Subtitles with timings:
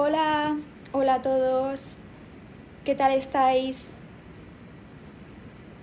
[0.00, 0.56] Hola,
[0.92, 1.82] hola a todos.
[2.84, 3.90] ¿Qué tal estáis?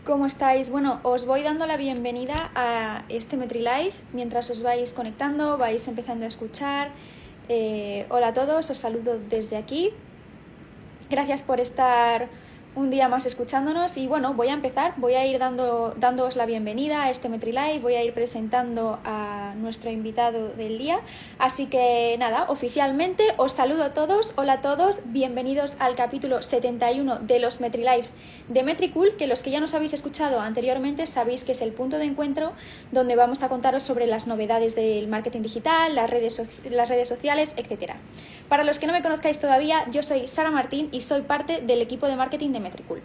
[0.06, 0.70] ¿Cómo estáis?
[0.70, 4.04] Bueno, os voy dando la bienvenida a este MetriLife.
[4.14, 6.92] Mientras os vais conectando, vais empezando a escuchar.
[7.50, 9.92] Eh, hola a todos, os saludo desde aquí.
[11.10, 12.30] Gracias por estar
[12.76, 16.46] un día más escuchándonos y bueno, voy a empezar, voy a ir dando, dándoos la
[16.46, 21.00] bienvenida a este MetriLive, voy a ir presentando a nuestro invitado del día,
[21.40, 27.20] así que nada, oficialmente os saludo a todos, hola a todos, bienvenidos al capítulo 71
[27.20, 28.16] de los MetriLives
[28.50, 31.98] de Metricool, que los que ya nos habéis escuchado anteriormente sabéis que es el punto
[31.98, 32.52] de encuentro
[32.92, 37.54] donde vamos a contaros sobre las novedades del marketing digital, las redes, las redes sociales,
[37.56, 37.96] etcétera.
[38.50, 41.82] Para los que no me conozcáis todavía, yo soy Sara Martín y soy parte del
[41.82, 43.02] equipo de marketing de Metricool.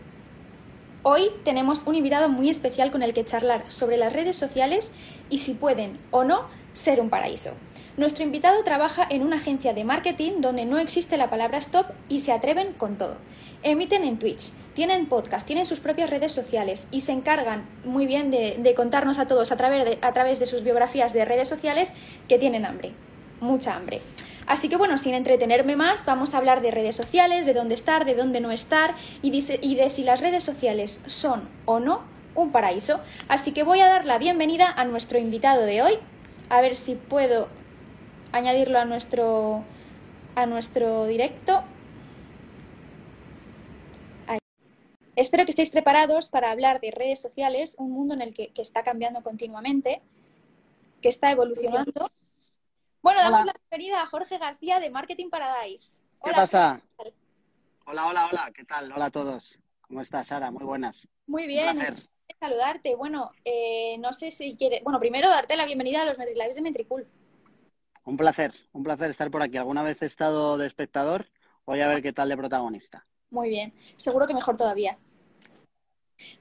[1.03, 4.91] Hoy tenemos un invitado muy especial con el que charlar sobre las redes sociales
[5.31, 7.53] y si pueden o no ser un paraíso.
[7.97, 12.21] Nuestro invitado trabaja en una agencia de marketing donde no existe la palabra stop y
[12.21, 13.17] se atreven con todo.
[13.63, 18.31] Emiten en Twitch, tienen podcast, tienen sus propias redes sociales y se encargan muy bien
[18.31, 21.93] de, contarnos a todos a través de, a través de sus biografías de redes sociales
[22.29, 22.93] que tienen hambre,
[23.41, 24.01] mucha hambre.
[24.51, 28.05] Así que bueno, sin entretenerme más, vamos a hablar de redes sociales, de dónde estar,
[28.05, 32.03] de dónde no estar y de, si las redes sociales son o no
[32.35, 33.01] un paraíso.
[33.29, 35.93] Así que voy a dar la bienvenida a nuestro invitado de hoy.
[36.49, 37.47] A ver si puedo
[38.33, 39.63] añadirlo a nuestro,
[40.35, 41.63] a nuestro directo.
[45.15, 48.63] Espero que estéis preparados para hablar de redes sociales, un mundo en el que, que
[48.63, 50.03] está cambiando continuamente,
[51.01, 52.11] que está evolucionando
[53.03, 55.93] bueno, damos la bienvenida a Jorge García de Marketing Paradise.
[56.23, 56.81] ¿Qué pasa?
[57.87, 58.93] Hola, hola, hola, ¿qué tal?
[58.93, 59.59] Hola a todos.
[59.81, 60.51] ¿Cómo estás, Sara?
[60.51, 61.09] Muy buenas.
[61.27, 61.69] Muy bien.
[61.69, 62.09] Un placer.
[62.39, 62.95] Saludarte.
[62.95, 64.83] Bueno, eh, no sé si quieres.
[64.85, 67.09] Bueno, primero darte la bienvenida a los MetriLives de Metricool.
[68.05, 69.57] Un placer, un placer estar por aquí.
[69.57, 71.27] Alguna vez he estado de espectador,
[71.67, 73.07] voy a ver qué tal de protagonista.
[73.31, 74.99] Muy bien, seguro que mejor todavía.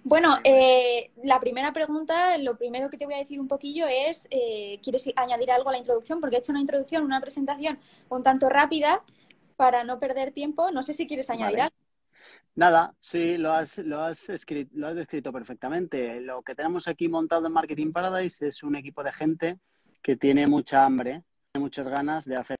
[0.03, 4.27] Bueno, eh, la primera pregunta, lo primero que te voy a decir un poquillo es,
[4.31, 6.19] eh, ¿quieres añadir algo a la introducción?
[6.19, 9.03] Porque he hecho una introducción, una presentación un tanto rápida
[9.55, 10.71] para no perder tiempo.
[10.71, 11.75] No sé si quieres añadir algo.
[12.55, 16.21] Nada, sí, lo has, lo, has escrito, lo has descrito perfectamente.
[16.21, 19.59] Lo que tenemos aquí montado en Marketing Paradise es un equipo de gente
[20.01, 22.57] que tiene mucha hambre, tiene muchas ganas de hacer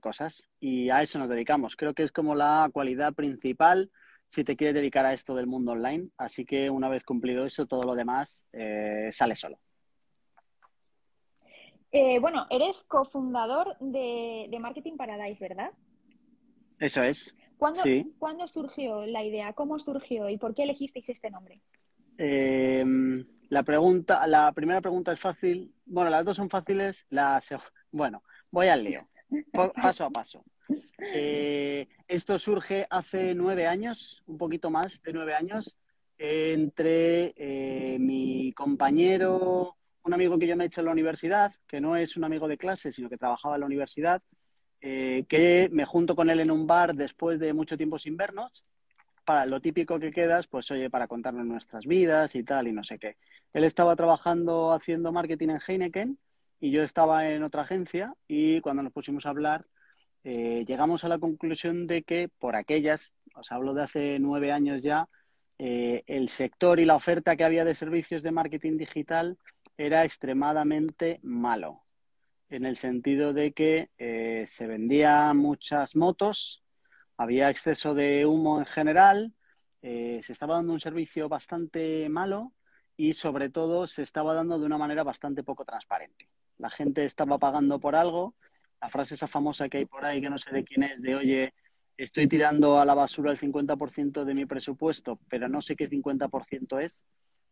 [0.00, 1.76] cosas y a eso nos dedicamos.
[1.76, 3.90] Creo que es como la cualidad principal
[4.30, 6.08] si te quieres dedicar a esto del mundo online.
[6.16, 9.58] Así que una vez cumplido eso, todo lo demás eh, sale solo.
[11.90, 15.72] Eh, bueno, eres cofundador de, Marketing Paradise, ¿verdad?
[16.78, 17.36] Eso es.
[17.58, 17.82] ¿Cuándo,
[18.18, 19.52] ¿Cuándo, surgió la idea?
[19.52, 21.60] ¿Cómo surgió y por qué elegisteis este nombre?
[22.16, 22.84] Eh,
[23.48, 25.74] la pregunta, la primera pregunta es fácil.
[25.84, 27.04] Bueno, las dos son fáciles.
[27.10, 27.42] La,
[27.90, 29.08] bueno, voy al lío.
[29.74, 30.44] Paso a paso.
[30.98, 35.76] Eh, esto surge hace nueve años, un poquito más de nueve años,
[36.18, 41.80] entre eh, mi compañero, un amigo que yo me he hecho en la universidad, que
[41.80, 44.22] no es un amigo de clase, sino que trabajaba en la universidad,
[44.80, 48.64] eh, que me junto con él en un bar después de mucho tiempo sin vernos.
[49.24, 52.82] Para lo típico que quedas, pues oye, para contarnos nuestras vidas y tal, y no
[52.82, 53.16] sé qué.
[53.52, 56.18] Él estaba trabajando haciendo marketing en Heineken
[56.60, 59.66] y yo estaba en otra agencia y cuando nos pusimos a hablar,
[60.24, 64.82] eh, llegamos a la conclusión de que por aquellas, os hablo de hace nueve años
[64.82, 65.08] ya,
[65.58, 69.38] eh, el sector y la oferta que había de servicios de marketing digital
[69.76, 71.84] era extremadamente malo,
[72.50, 76.62] en el sentido de que eh, se vendían muchas motos,
[77.16, 79.34] había exceso de humo en general,
[79.82, 82.52] se estaba dando un servicio bastante malo
[82.98, 86.28] y sobre todo se estaba dando de una manera bastante poco transparente.
[86.58, 88.34] La gente estaba pagando por algo
[88.80, 91.14] la frase esa famosa que hay por ahí, que no sé de quién es, de
[91.14, 91.54] oye,
[91.96, 96.80] estoy tirando a la basura el 50% de mi presupuesto, pero no sé qué 50%
[96.80, 97.04] es,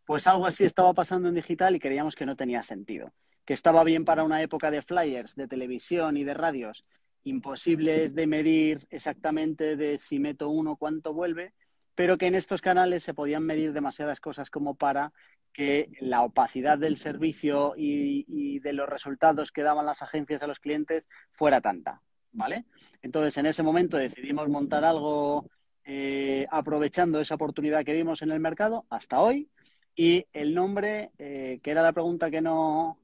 [0.06, 3.12] pues algo así estaba pasando en digital y creíamos que no tenía sentido.
[3.44, 6.84] Que estaba bien para una época de flyers, de televisión y de radios,
[7.25, 11.53] imposibles de medir exactamente de si meto uno cuánto vuelve,
[11.98, 15.12] pero que en estos canales se podían medir demasiadas cosas como para
[15.53, 20.60] que la opacidad del servicio y, de los resultados que daban las agencias a los
[20.60, 22.00] clientes fuera tanta,
[22.30, 22.66] ¿vale?
[23.03, 25.50] Entonces, en ese momento decidimos montar algo
[25.83, 29.51] eh, aprovechando esa oportunidad que vimos en el mercado hasta hoy
[29.97, 33.01] y el nombre, eh, que era la pregunta que no,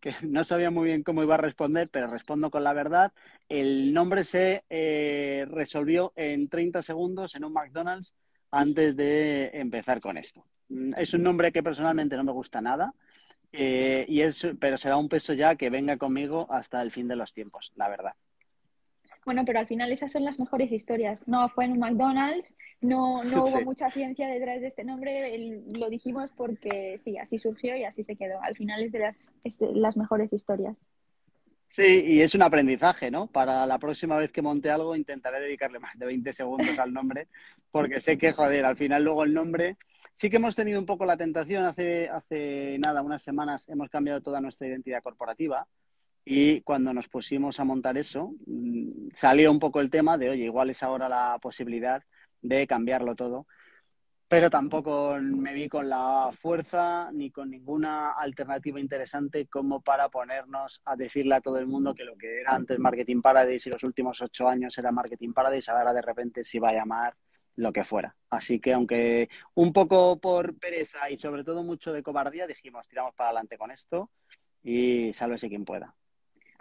[0.00, 3.12] que no sabía muy bien cómo iba a responder, pero respondo con la verdad.
[3.50, 8.14] El nombre se eh, resolvió en 30 segundos en un McDonald's
[8.50, 10.44] antes de empezar con esto.
[10.68, 12.94] Mm, es un nombre que personalmente no me gusta nada,
[13.52, 17.16] eh, y es, pero será un peso ya que venga conmigo hasta el fin de
[17.16, 18.12] los tiempos, la verdad.
[19.24, 21.28] Bueno, pero al final esas son las mejores historias.
[21.28, 25.90] No fue en un McDonald's, no, no hubo mucha ciencia detrás de este nombre, lo
[25.90, 28.40] dijimos porque sí, así surgió y así se quedó.
[28.42, 30.76] Al final es de las, es de las mejores historias.
[31.68, 33.26] Sí, y es un aprendizaje, ¿no?
[33.26, 37.28] Para la próxima vez que monte algo intentaré dedicarle más de 20 segundos al nombre,
[37.70, 39.76] porque sé que, joder, al final luego el nombre...
[40.14, 44.20] Sí que hemos tenido un poco la tentación, hace, hace nada, unas semanas, hemos cambiado
[44.20, 45.68] toda nuestra identidad corporativa
[46.24, 50.44] y cuando nos pusimos a montar eso, mm, salió un poco el tema de, oye,
[50.44, 52.02] igual es ahora la posibilidad
[52.42, 53.46] de cambiarlo todo.
[54.28, 60.82] Pero tampoco me vi con la fuerza ni con ninguna alternativa interesante como para ponernos
[60.84, 63.82] a decirle a todo el mundo que lo que era antes Marketing Paradise y los
[63.84, 67.16] últimos ocho años era Marketing Paradise, ahora de repente se iba a llamar
[67.56, 68.14] lo que fuera.
[68.28, 73.14] Así que aunque un poco por pereza y sobre todo mucho de cobardía, dijimos, tiramos
[73.14, 74.10] para adelante con esto
[74.62, 75.94] y sálvese quien pueda.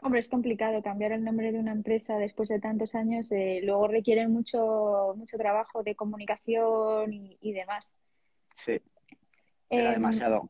[0.04, 3.32] Hombre, es complicado cambiar el nombre de una empresa después de tantos años.
[3.32, 7.96] Eh, luego requiere mucho, mucho trabajo de comunicación y, demás.
[8.54, 8.80] Sí.
[9.70, 10.50] Era em, demasiado.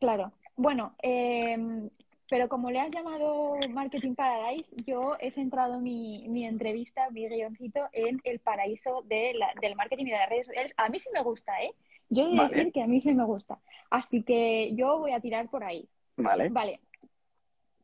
[0.00, 0.32] Claro.
[0.56, 1.88] Bueno, em,
[2.28, 7.88] pero como le has llamado Marketing Paradise, yo he centrado mi, mi entrevista, mi guioncito,
[7.92, 10.74] en el paraíso de del marketing y de las redes sociales.
[10.76, 11.74] A mí sí me gusta, ¿eh?
[12.08, 13.60] Yo he de decir que a mí sí me gusta.
[13.88, 15.88] Así que yo voy a tirar por ahí.
[16.16, 16.48] Vale.
[16.48, 16.80] Vale.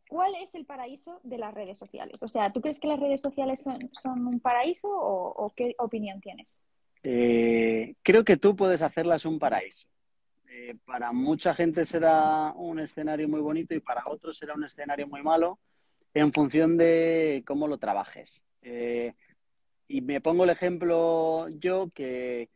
[0.08, 2.22] ¿Cuál es el paraíso de las redes sociales?
[2.22, 6.64] O sea, ¿tú crees que las redes sociales son, un paraíso o, qué opinión tienes?
[7.02, 9.86] Eh, creo que tú puedes hacerlas un paraíso.
[10.50, 15.06] Eh, para mucha gente será un escenario muy bonito y para otros será un escenario
[15.06, 15.58] muy malo
[16.14, 18.44] en función de cómo lo trabajes.
[18.62, 19.14] Eh,
[19.88, 22.48] y me pongo el ejemplo yo que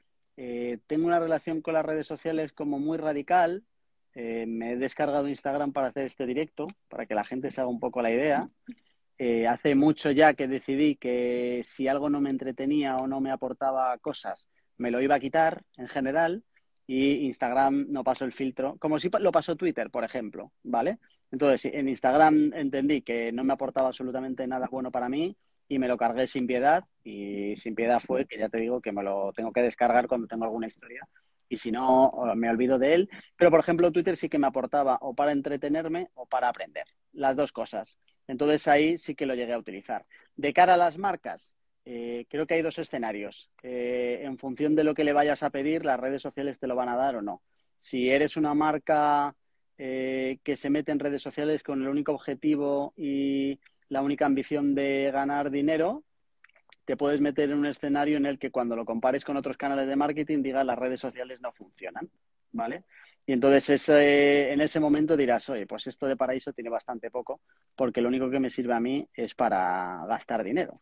[0.87, 3.63] tengo una relación con las redes sociales como muy radical,
[4.15, 7.71] eh, me he descargado Instagram para hacer este directo, para que la gente se haga
[7.71, 8.47] un poco la idea.
[9.19, 13.31] Eh, hace mucho ya que decidí que si algo no me entretenía o no me
[13.31, 14.49] aportaba cosas,
[14.79, 16.43] me lo iba a quitar en general
[16.87, 20.99] y Instagram no pasó el filtro, como si lo pasó Twitter, por ejemplo, ¿vale?
[21.31, 25.37] Entonces, en Instagram entendí que no me aportaba absolutamente nada bueno para mí
[25.69, 28.91] y me lo cargué sin piedad y sin piedad fue que ya te digo que
[28.91, 31.07] me lo tengo que descargar cuando tengo alguna historia
[31.51, 33.11] y si no, me olvido de él.
[33.37, 37.37] Pero, por ejemplo, Twitter sí que me aportaba o para entretenerme o para aprender, las
[37.37, 37.99] dos cosas.
[38.29, 40.07] Entonces ahí sí que lo llegué a utilizar.
[40.37, 43.51] De cara a las marcas, eh, creo que hay dos escenarios.
[43.65, 46.77] Eh, en función de lo que le vayas a pedir, las redes sociales te lo
[46.77, 47.43] van a dar o no.
[47.79, 49.35] Si eres una marca
[49.77, 53.59] eh, que se mete en redes sociales con el único objetivo y
[53.89, 56.05] la única ambición de ganar dinero,
[56.91, 59.87] te puedes meter en un escenario en el que cuando lo compares con otros canales
[59.87, 62.11] de marketing digas las redes sociales no funcionan,
[62.51, 62.83] ¿vale?
[63.25, 67.43] Y entonces en ese momento dirás, oye, pues esto de paraíso tiene bastante poco,
[67.77, 70.75] porque lo único que me sirve a mí es para gastar dinero.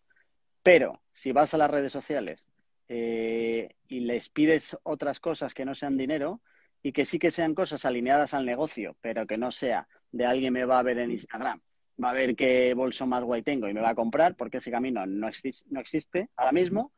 [0.63, 2.47] Pero si vas a las redes sociales
[2.89, 6.41] eh, y les pides otras cosas que no sean dinero
[6.83, 10.55] y que sí que sean cosas alineadas al negocio, pero que no sea de alguien
[10.55, 11.61] me va a ver en Instagram
[12.03, 14.71] va a ver qué bolso más guay tengo y me va a comprar, porque ese
[14.71, 15.31] camino no,
[15.71, 16.93] no existe ahora mismo,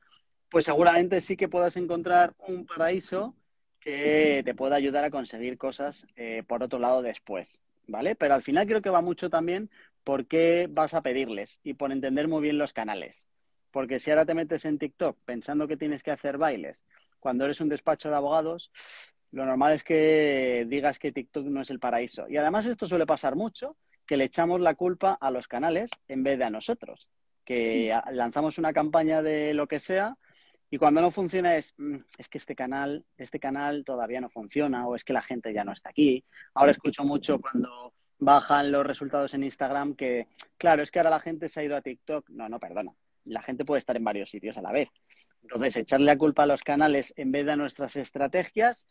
[0.51, 3.35] pues seguramente sí que puedas encontrar un paraíso
[3.79, 8.15] que te pueda ayudar a conseguir cosas eh, por otro lado después, ¿vale?
[8.15, 9.71] Pero al final creo que va mucho también
[10.05, 13.25] por qué vas a pedirles y por entender muy bien los canales.
[13.71, 16.85] Porque si ahora te metes en TikTok pensando que tienes que hacer bailes
[17.21, 18.71] cuando eres un despacho de abogados,
[19.31, 22.29] lo normal es que digas que TikTok no es el paraíso.
[22.29, 23.77] Y además esto suele pasar mucho
[24.11, 27.07] que le echamos la culpa a los canales en vez de a nosotros.
[27.45, 30.17] Que lanzamos una campaña de lo que sea
[30.69, 34.85] y cuando no funciona es, mm, es que este canal, este canal todavía no funciona
[34.89, 36.25] o es que la gente ya no está aquí.
[36.55, 40.27] Ahora escucho mucho cuando bajan los resultados en Instagram que,
[40.59, 42.31] claro, es que ahora la gente se ha ido a TikTok.
[42.31, 42.91] No, no, perdona.
[43.27, 44.89] La gente puede estar en varios sitios a la vez.
[45.43, 48.89] Entonces, echarle la culpa a los canales en vez de a nuestras estrategias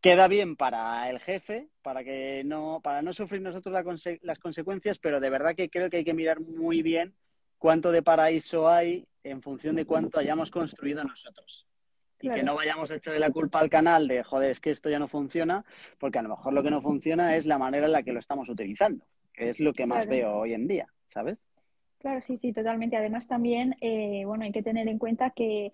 [0.00, 3.74] queda bien para el jefe, para que no, para no sufrir nosotros
[4.22, 7.14] las consecuencias, pero de verdad que creo que hay que mirar muy bien
[7.58, 11.66] cuánto de paraíso hay en función de cuánto hayamos construido nosotros.
[12.22, 14.90] Y que no vayamos a echarle la culpa al canal de, joder, es que esto
[14.90, 15.64] ya no funciona,
[15.98, 18.18] porque a lo mejor lo que no funciona es la manera en la que lo
[18.18, 21.38] estamos utilizando, que es lo que más veo hoy en día, ¿sabes?
[21.98, 22.96] Claro, sí, sí, totalmente.
[22.96, 25.72] Además también, eh, bueno, hay que tener en cuenta que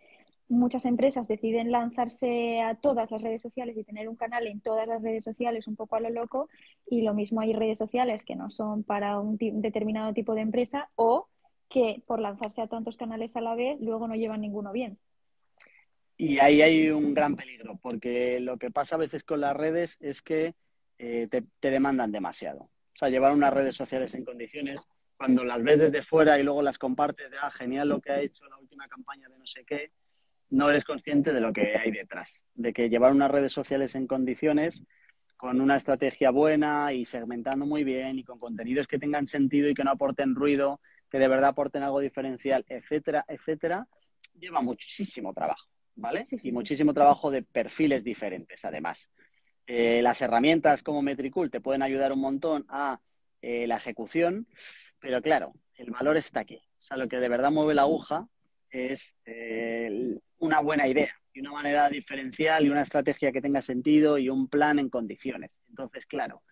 [0.49, 4.87] muchas empresas deciden lanzarse a todas las redes sociales y tener un canal en todas
[4.87, 6.49] las redes sociales un poco a lo loco
[6.89, 10.89] y lo mismo hay redes sociales que no son para un determinado tipo de empresa
[10.97, 11.29] o
[11.69, 14.99] que por lanzarse a tantos canales a la vez luego no llevan ninguno bien.
[16.17, 19.99] Y ahí hay un gran peligro, porque lo que pasa a veces con las redes
[20.01, 20.55] es que
[20.99, 22.61] eh, te, te demandan demasiado.
[22.63, 26.63] O sea, llevar unas redes sociales en condiciones cuando las ves desde fuera y luego
[26.63, 29.65] las compartes de, ah, genial lo que ha hecho la última campaña de no sé
[29.65, 29.93] qué,
[30.51, 34.07] no eres consciente de lo que hay detrás, de que llevar unas redes sociales en
[34.07, 34.83] condiciones
[35.37, 39.75] con una estrategia buena y segmentando muy bien y con contenidos que tengan sentido y
[39.75, 43.87] que no aporten ruido, que de verdad aporten algo diferencial, etcétera, etcétera,
[44.39, 46.25] lleva muchísimo trabajo, ¿vale?
[46.31, 49.11] y muchísimo trabajo de perfiles diferentes, además.
[49.67, 53.01] Eh, las herramientas como Metricool te pueden ayudar un montón a
[53.43, 54.47] eh, la ejecución,
[55.01, 56.63] pero claro, el valor está aquí.
[56.79, 58.29] O sea, lo que de verdad mueve la aguja
[58.71, 64.19] es eh, una buena idea y una manera diferencial y una estrategia que tenga sentido
[64.19, 65.61] y un plan en condiciones.
[65.69, 66.43] Entonces, claro,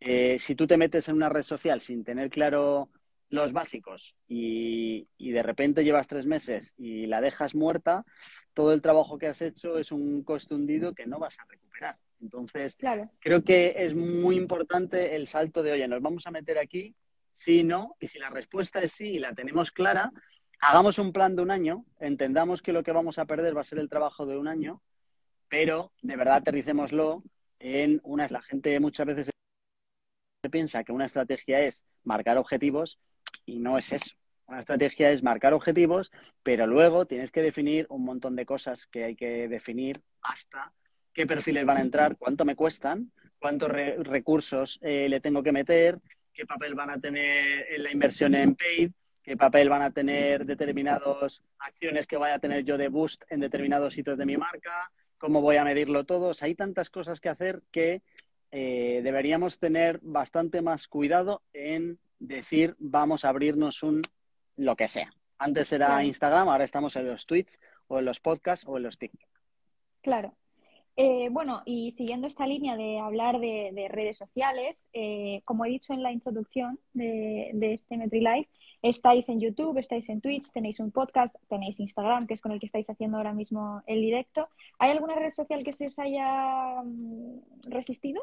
[0.00, 2.90] eh, si tú te metes en una red social sin tener claro
[3.28, 8.04] los básicos y, de repente llevas tres meses y la dejas muerta,
[8.52, 11.96] todo el trabajo que has hecho es un coste hundido que no vas a recuperar.
[12.20, 12.76] Entonces,
[13.18, 16.94] creo que es muy importante el salto de, oye, nos vamos a meter aquí,
[17.32, 20.12] sí, no, y si la respuesta es sí y la tenemos clara,
[20.62, 23.64] hagamos un plan de un año, entendamos que lo que vamos a perder va a
[23.64, 24.80] ser el trabajo de un año,
[25.48, 27.24] pero de verdad aterricémoslo
[27.58, 28.28] en una...
[28.28, 29.30] La gente muchas veces
[30.50, 33.00] piensa que una estrategia es marcar objetivos
[33.44, 34.14] y no es eso.
[34.46, 36.12] Una estrategia es marcar objetivos,
[36.44, 40.72] pero luego tienes que definir un montón de cosas que hay que definir hasta
[41.12, 45.98] qué perfiles van a entrar, cuánto me cuestan, cuántos recursos eh, le tengo que meter,
[46.32, 48.92] qué papel van a tener en la inversión en paid,
[49.22, 53.40] qué papel van a tener determinadas acciones que vaya a tener yo de boost en
[53.40, 56.32] determinados sitios de mi marca, cómo voy a medirlo todo.
[56.40, 58.02] hay tantas cosas que hacer que
[58.50, 64.02] eh, deberíamos tener bastante más cuidado en decir vamos a abrirnos un
[64.56, 65.12] lo que sea.
[65.38, 68.98] Antes era Instagram, ahora estamos en los tweets o en los podcasts o en los
[68.98, 69.28] TikTok.
[70.02, 70.36] Claro.
[70.96, 75.94] Eh, bueno, y siguiendo esta línea de hablar de, redes sociales, eh, como he dicho
[75.94, 78.50] en la introducción de, este MetriLife,
[78.82, 82.60] estáis en YouTube, estáis en Twitch, tenéis un podcast, tenéis Instagram, que es con el
[82.60, 84.50] que estáis haciendo ahora mismo el directo.
[84.78, 88.22] ¿Hay alguna red social que se os haya mm, resistido?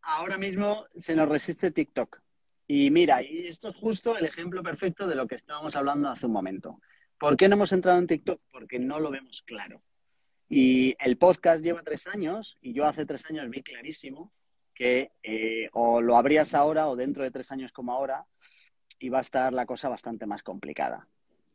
[0.00, 2.22] Ahora mismo se nos resiste TikTok.
[2.66, 6.24] Y mira, y esto es justo el ejemplo perfecto de lo que estábamos hablando hace
[6.24, 6.80] un momento.
[7.18, 8.40] ¿Por qué no hemos entrado en TikTok?
[8.50, 9.82] Porque no lo vemos claro.
[10.54, 14.34] Y el podcast lleva tres años y yo hace tres años vi clarísimo
[14.74, 18.26] que eh, o lo abrías ahora o dentro de tres años como ahora
[18.98, 21.08] iba a estar la cosa bastante más complicada.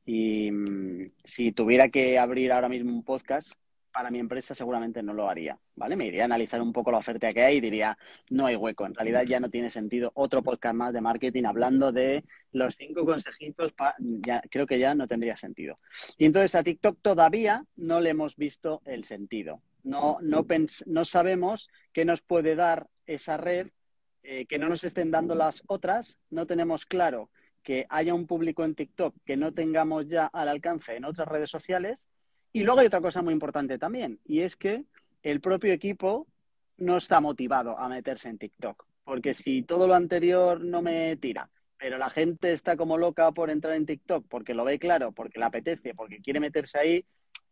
[0.03, 3.51] Y mm, si tuviera que abrir ahora mismo un podcast
[3.97, 5.95] para mi empresa seguramente no lo haría, ¿vale?
[5.95, 7.97] Me iría a analizar un poco la oferta que hay y diría,
[8.29, 11.91] no hay hueco, en realidad ya no tiene sentido otro podcast más de marketing hablando
[11.91, 15.79] de los cinco consejitos, ya, creo que ya no tendría sentido.
[16.15, 19.63] Y entonces a TikTok todavía no le hemos visto el sentido.
[19.81, 20.45] No, no,
[20.85, 23.69] no sabemos qué nos puede dar esa red,
[24.21, 27.31] eh, que no nos estén dando las otras, no tenemos claro
[27.63, 31.49] que haya un público en TikTok que no tengamos ya al alcance en otras redes
[31.49, 32.07] sociales
[32.53, 34.85] y luego hay otra cosa muy importante también, y es que
[35.23, 36.27] el propio equipo
[36.77, 41.49] no está motivado a meterse en TikTok, porque si todo lo anterior no me tira,
[41.77, 45.39] pero la gente está como loca por entrar en TikTok porque lo ve claro, porque
[45.39, 47.05] le apetece, porque quiere meterse ahí,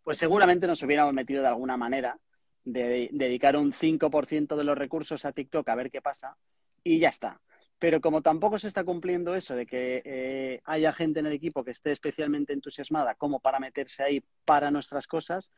[0.04, 2.18] pues seguramente nos hubiéramos metido de alguna manera
[2.64, 6.36] de dedicar un 5% de los recursos a TikTok a ver qué pasa
[6.84, 7.42] y ya está.
[7.86, 11.63] Pero como tampoco se está cumpliendo eso de que eh, haya gente en el equipo
[11.63, 15.54] que esté especialmente entusiasmada como para meterse ahí para nuestras cosas,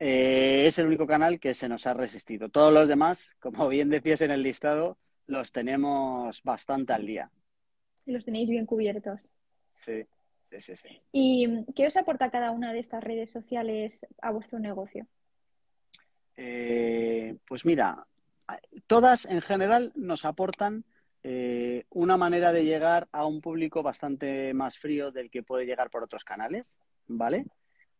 [0.00, 2.48] eh, es el único canal que se nos ha resistido.
[2.48, 7.30] Todos los demás, como bien decías en el listado, los tenemos bastante al día.
[8.06, 9.30] Y los tenéis bien cubiertos.
[9.74, 10.04] Sí,
[10.42, 11.00] sí, sí, sí.
[11.12, 15.06] ¿Y qué os aporta cada una de estas redes sociales a vuestro negocio?
[16.36, 18.04] Eh, pues mira,
[18.88, 20.84] todas en general nos aportan
[21.24, 25.88] eh, una manera de llegar a un público bastante más frío del que puede llegar
[25.90, 26.74] por otros canales,
[27.06, 27.46] ¿vale?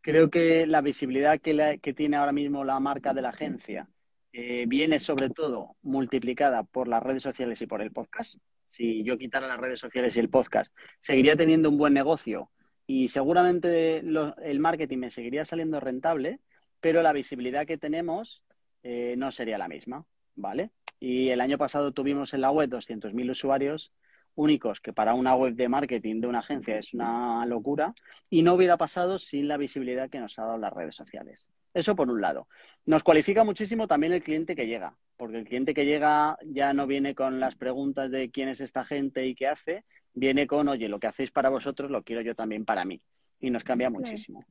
[0.01, 3.87] Creo que la visibilidad que, tiene ahora mismo la marca de la agencia
[4.33, 8.35] eh, viene sobre todo multiplicada por las redes sociales y por el podcast.
[8.67, 12.49] Si yo quitara las redes sociales y el podcast, seguiría teniendo un buen negocio
[12.85, 16.41] y seguramente el marketing me seguiría saliendo rentable,
[16.81, 18.43] pero la visibilidad que tenemos
[18.81, 20.71] eh, no sería la misma, ¿vale?
[21.05, 23.91] Y el año pasado tuvimos en la web 200.000 usuarios
[24.35, 27.93] únicos, que para una web de marketing de una agencia es una locura,
[28.29, 31.49] y no hubiera pasado sin la visibilidad que nos ha dado las redes sociales.
[31.73, 32.47] Eso por un lado.
[32.85, 36.87] Nos cualifica muchísimo también el cliente que llega, porque el cliente que llega ya no
[36.87, 39.83] viene con las preguntas de quién es esta gente y qué hace,
[40.13, 43.01] viene con, oye, lo que hacéis para vosotros lo quiero yo también para mí.
[43.41, 44.45] Y nos cambia muchísimo.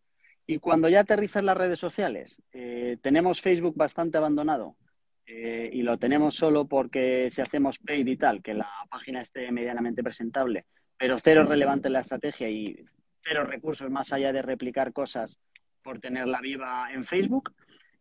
[0.46, 4.76] Y cuando ya aterrizan las redes sociales, eh, tenemos Facebook bastante abandonado
[5.26, 9.50] eh, y lo tenemos solo porque si hacemos paid y tal, que la página esté
[9.52, 12.84] medianamente presentable, pero cero relevante en la estrategia y
[13.22, 15.38] cero recursos más allá de replicar cosas
[15.82, 17.54] por tenerla viva en Facebook.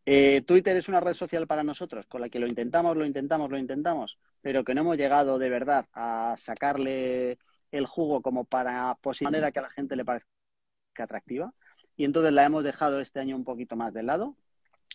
[0.06, 3.52] Eh, Twitter es una red social para nosotros con la que lo intentamos, lo intentamos,
[3.52, 7.38] lo intentamos, pero que no hemos llegado de verdad a sacarle
[7.72, 10.28] el jugo como para posicionar manera que a la gente le parezca
[10.98, 11.54] atractiva.
[11.96, 14.36] Y entonces la hemos dejado este año un poquito más de lado.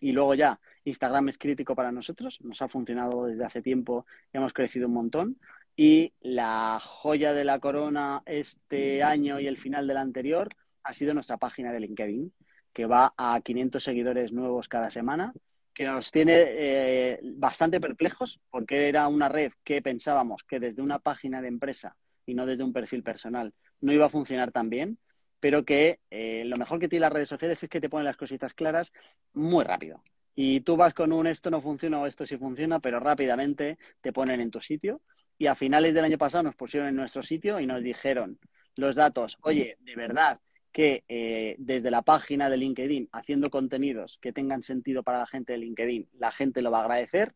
[0.00, 4.53] Y luego ya, Instagram es crítico para nosotros, nos ha funcionado desde hace tiempo, hemos
[4.53, 5.38] crecido un montón.
[5.75, 10.49] Y la joya de la corona este año y el final del anterior
[10.83, 12.33] ha sido nuestra página de LinkedIn,
[12.73, 15.33] que va a 500 seguidores nuevos cada semana,
[15.75, 20.99] que nos tiene eh, bastante perplejos, porque era una red que pensábamos que desde una
[20.99, 24.99] página de empresa y no desde un perfil personal no iba a funcionar tan bien,
[25.47, 28.17] pero que eh, lo mejor que tiene las redes sociales es que te ponen las
[28.17, 28.93] cositas claras
[29.33, 30.03] muy rápido.
[30.35, 34.12] Y tú vas con un esto no funciona o esto sí funciona, pero rápidamente te
[34.12, 35.03] ponen en tu sitio.
[35.38, 38.41] Y a finales del año pasado nos pusieron en nuestro sitio y nos dijeron
[38.75, 40.41] los datos, oye, de verdad
[40.73, 45.53] que eh, desde la página de LinkedIn, haciendo contenidos que tengan sentido para la gente
[45.53, 47.35] de LinkedIn, la gente lo va a agradecer.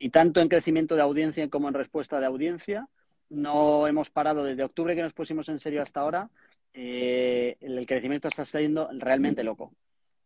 [0.00, 2.88] Y tanto en crecimiento de audiencia como en respuesta de audiencia,
[3.28, 6.28] no hemos parado desde octubre que nos pusimos en serio hasta ahora
[6.74, 9.72] eh, el crecimiento está siendo realmente loco.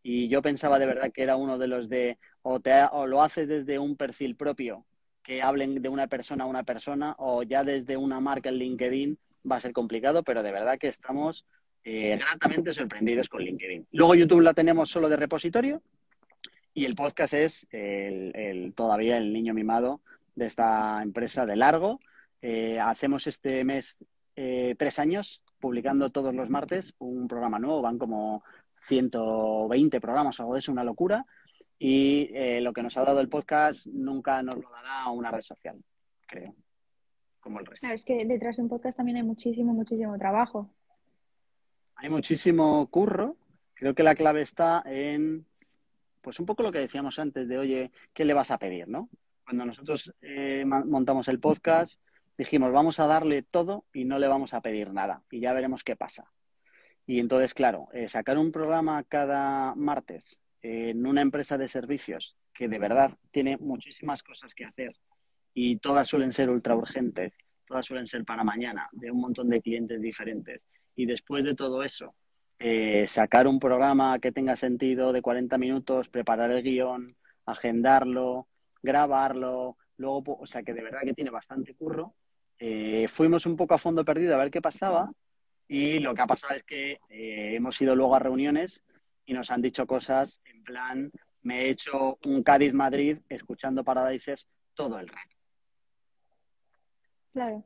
[0.03, 3.21] Y yo pensaba de verdad que era uno de los de o, te, o lo
[3.21, 4.85] haces desde un perfil propio,
[5.21, 9.17] que hablen de una persona a una persona, o ya desde una marca en LinkedIn
[9.49, 11.45] va a ser complicado, pero de verdad que estamos
[11.83, 13.87] eh, gratamente sorprendidos con LinkedIn.
[13.91, 15.81] Luego YouTube la tenemos solo de repositorio
[16.73, 20.01] y el podcast es el, todavía el niño mimado
[20.35, 21.99] de esta empresa de largo.
[22.41, 23.97] Eh, hacemos este mes
[24.35, 28.43] eh, tres años publicando todos los martes un programa nuevo, van como
[28.81, 31.25] 120 programas o algo de eso, una locura.
[31.79, 35.41] Y eh, lo que nos ha dado el podcast nunca nos lo dará una red
[35.41, 35.77] social,
[36.27, 36.55] creo,
[37.39, 37.81] como el resto.
[37.81, 40.71] Claro, es que detrás de un podcast también hay muchísimo, muchísimo trabajo.
[41.95, 43.35] Hay muchísimo curro.
[43.75, 45.45] Creo que la clave está en,
[46.21, 49.09] pues un poco lo que decíamos antes de, oye, ¿qué le vas a pedir, no?
[49.43, 51.99] Cuando nosotros eh, montamos el podcast,
[52.37, 55.83] dijimos, vamos a darle todo y no le vamos a pedir nada y ya veremos
[55.83, 56.31] qué pasa.
[57.05, 62.67] Y entonces, claro, eh, sacar un programa cada martes en una empresa de servicios que
[62.67, 64.93] de verdad tiene muchísimas cosas que hacer
[65.53, 69.61] y todas suelen ser ultra urgentes, todas suelen ser para mañana, de un montón de
[69.61, 70.65] clientes diferentes.
[70.95, 72.13] Y después de todo eso,
[72.59, 78.47] eh, sacar un programa que tenga sentido de 40 minutos, preparar el guion, agendarlo,
[78.83, 82.15] grabarlo, luego, o sea que de verdad que tiene bastante curro
[82.59, 85.11] eh, fuimos un poco a fondo perdido a ver qué pasaba
[85.67, 88.81] y lo que ha pasado es que eh, hemos ido luego a reuniones
[89.25, 94.99] y nos han dicho cosas en plan, me he hecho un Cádiz-Madrid escuchando Paradises todo
[94.99, 95.35] el rato.
[97.33, 97.63] Claro.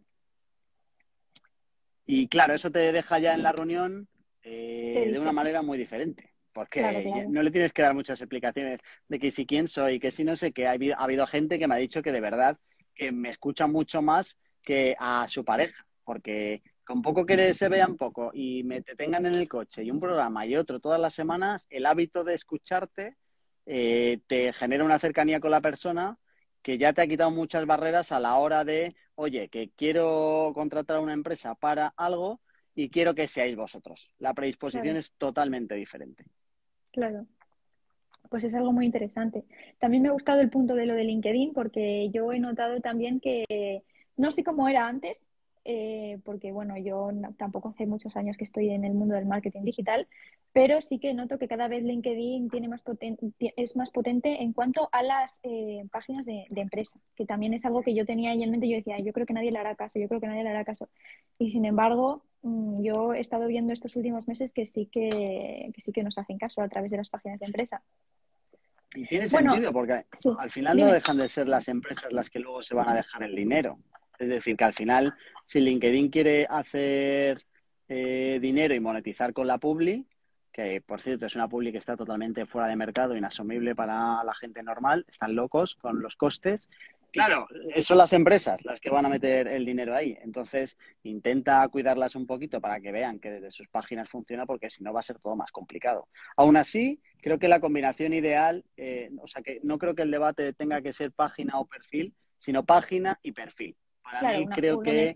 [2.06, 4.08] Y claro, eso te deja ya en la reunión
[4.44, 6.34] eh, de una manera muy diferente.
[6.52, 10.26] Porque no le tienes que dar muchas explicaciones de que si quién soy, que si
[10.26, 10.68] no sé qué.
[10.68, 12.58] Ha habido, ha habido gente que me ha dicho que de verdad
[12.94, 17.95] que me escucha mucho más que a su pareja, porque con poco que se vean
[17.95, 21.13] poco y me te tengan en el coche y un programa y otro todas las
[21.13, 23.15] semanas, el hábito de escucharte
[23.65, 26.17] eh, te genera una cercanía con la persona
[26.62, 30.97] que ya te ha quitado muchas barreras a la hora de, oye, que quiero contratar
[30.97, 32.41] a una empresa para algo
[32.76, 34.10] y quiero que seáis vosotros.
[34.19, 36.26] La predisposición es totalmente diferente.
[36.91, 37.26] Claro.
[38.30, 39.43] Pues es algo muy interesante.
[39.80, 43.19] También me ha gustado el punto de lo de LinkedIn porque yo he notado también
[43.19, 43.84] que
[44.22, 45.26] no sé cómo era antes,
[45.66, 49.64] eh, porque bueno, yo tampoco hace muchos años que estoy en el mundo del marketing
[49.64, 50.08] digital,
[50.54, 52.82] pero sí que noto que cada vez LinkedIn tiene más
[53.40, 57.82] es más potente en cuanto a las eh, páginas de, empresa, que también es algo
[57.82, 58.70] que yo tenía ahí en mente.
[58.70, 60.64] Yo decía, yo creo que nadie le hará caso, yo creo que nadie le hará
[60.66, 60.88] caso.
[61.40, 65.92] Y sin embargo, mm, yo he estado viendo estos últimos meses que sí que, sí
[65.92, 67.82] que nos hacen caso a través de las páginas de empresa.
[68.94, 70.06] Y tiene sentido, porque
[70.38, 73.24] al final no dejan de ser las empresas las que luego se van a dejar
[73.24, 73.80] el dinero.
[74.22, 75.16] Es decir, que al final,
[75.48, 77.44] si LinkedIn quiere hacer
[77.90, 80.06] eh, dinero y monetizar con la publi,
[80.54, 84.36] que por cierto es una publi que está totalmente fuera de mercado, inasumible para la
[84.36, 86.70] gente normal, están locos con los costes.
[87.12, 87.48] Claro,
[87.82, 90.16] son las empresas las que van a meter el dinero ahí.
[90.22, 94.84] Entonces, intenta cuidarlas un poquito para que vean que desde sus páginas funciona, porque si
[94.84, 96.08] no va a ser todo más complicado.
[96.38, 100.12] Aún así, creo que la combinación ideal, eh, o sea, que no creo que el
[100.12, 103.76] debate tenga que ser página o perfil, sino página y perfil.
[104.12, 105.15] Para mí creo que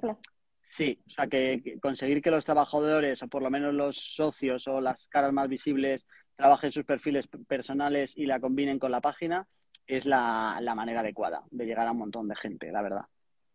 [0.61, 4.81] sí, o sea, que, conseguir que los trabajadores o por lo menos los socios o
[4.81, 6.05] las caras más visibles
[6.35, 9.47] trabajen sus perfiles personales y la combinen con la página
[9.87, 13.05] es la, manera adecuada de llegar a un montón de gente, la verdad.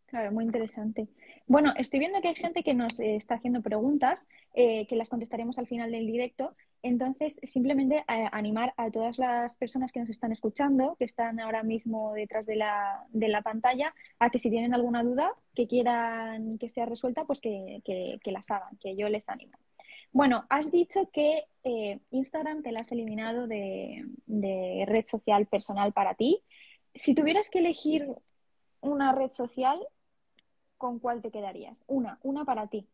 [0.07, 1.09] Claro, muy interesante.
[1.47, 5.09] Bueno, estoy viendo que hay gente que nos eh, está haciendo preguntas eh, que las
[5.09, 6.57] contestaremos al final del directo.
[6.83, 12.15] Entonces, simplemente animar a todas las personas que nos están escuchando, que están ahora mismo
[12.15, 16.71] detrás de la, de la pantalla, a que si tienen alguna duda que quieran que
[16.71, 19.59] sea resuelta, pues que, que, las hagan, que yo les animo.
[20.13, 25.93] Bueno, has dicho que eh, Instagram te la has eliminado de, de red social personal
[25.93, 26.43] para ti.
[26.95, 28.09] Si tuvieras que elegir
[28.81, 29.79] una red social,
[30.79, 31.85] ¿con cuál te quedarías?
[31.87, 32.89] Una, una para ti.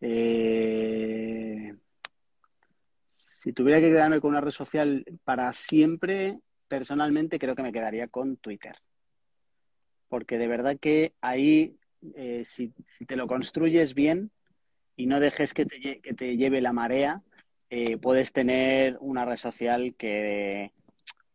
[0.00, 1.76] Eh,
[3.42, 8.08] si tuviera que quedarme con una red social para siempre, personalmente creo que me quedaría
[8.08, 8.76] con Twitter.
[10.08, 11.76] Porque de verdad que ahí,
[12.14, 12.72] eh, si,
[13.06, 14.30] te lo construyes bien
[14.94, 17.22] y no dejes que te, que te lleve la marea,
[17.70, 20.72] eh, puedes tener una red social que,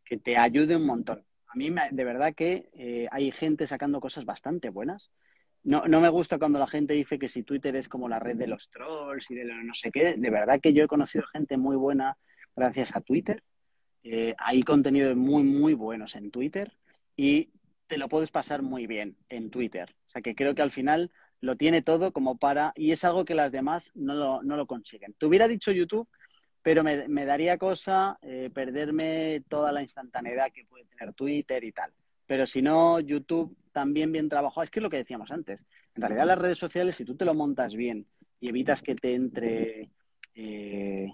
[0.05, 4.25] que te ayude un montón a mí de verdad que eh, hay gente sacando cosas
[4.25, 5.11] bastante buenas.
[5.63, 8.37] No, no, me gusta cuando la gente dice que si Twitter es como la red
[8.37, 10.15] de los trolls y de no sé qué.
[10.17, 12.17] De verdad que yo he conocido gente muy buena
[12.55, 13.43] gracias a Twitter.
[14.03, 16.77] Eh, hay contenidos muy, muy buenos en Twitter
[17.15, 17.49] y
[17.87, 19.95] te lo puedes pasar muy bien en Twitter.
[20.07, 22.73] O sea que creo que al final lo tiene todo como para...
[22.75, 25.13] Y es algo que las demás no lo, no lo consiguen.
[25.13, 26.07] Te hubiera dicho YouTube,
[26.61, 31.93] pero me, daría cosa eh, perderme toda la instantaneidad que puede tener Twitter y tal.
[32.25, 34.63] Pero si no, YouTube también bien trabajado.
[34.63, 35.63] Es que es lo que decíamos antes.
[35.93, 38.07] En realidad las redes sociales, si tú te lo montas bien
[38.39, 39.91] y evitas que te entre
[40.33, 41.13] eh,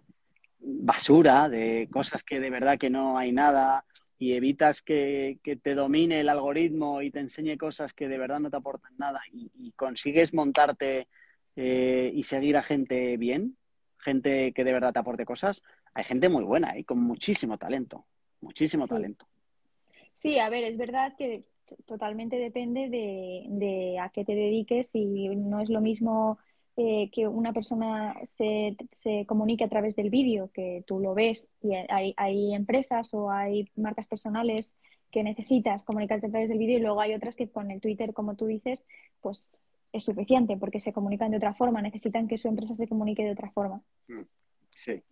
[0.59, 3.83] basura de cosas que de verdad que no hay nada
[4.17, 8.49] y evitas que, te domine el algoritmo y te enseñe cosas que de verdad no
[8.49, 11.09] te aportan nada y, consigues montarte
[11.57, 13.57] eh, y seguir a gente bien,
[13.97, 15.61] gente que de verdad te aporte cosas,
[15.93, 16.85] hay gente muy buena y ¿eh?
[16.85, 18.05] con muchísimo talento,
[18.39, 19.27] muchísimo talento.
[20.13, 21.43] Sí, a ver, es verdad que
[21.85, 26.37] totalmente depende de, a qué te dediques y no es lo mismo
[26.75, 31.49] eh, que una persona se, se, comunique a través del vídeo, que tú lo ves
[31.61, 34.75] y hay, hay empresas o hay marcas personales
[35.11, 38.13] que necesitas comunicarte a través del vídeo y luego hay otras que con el Twitter,
[38.13, 38.83] como tú dices,
[39.21, 39.61] pues
[39.93, 43.31] es suficiente porque se comunican de otra forma, necesitan que su empresa se comunique de
[43.31, 43.81] otra forma.
[44.07, 44.23] Mm,
[44.71, 45.03] sí.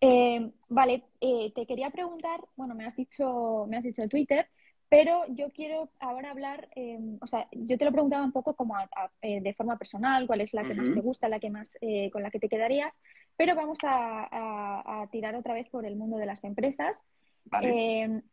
[0.00, 4.48] Eh, vale, eh, te quería preguntar, bueno, me has dicho, me has dicho Twitter,
[4.90, 8.74] pero yo quiero ahora hablar, em, o sea, yo te lo preguntaba un poco como
[9.22, 11.78] eh, de forma personal, cuál es la que más te gusta, la que más,
[12.12, 12.92] con la que te quedarías,
[13.36, 17.00] pero vamos a, tirar otra vez por el mundo de las empresas.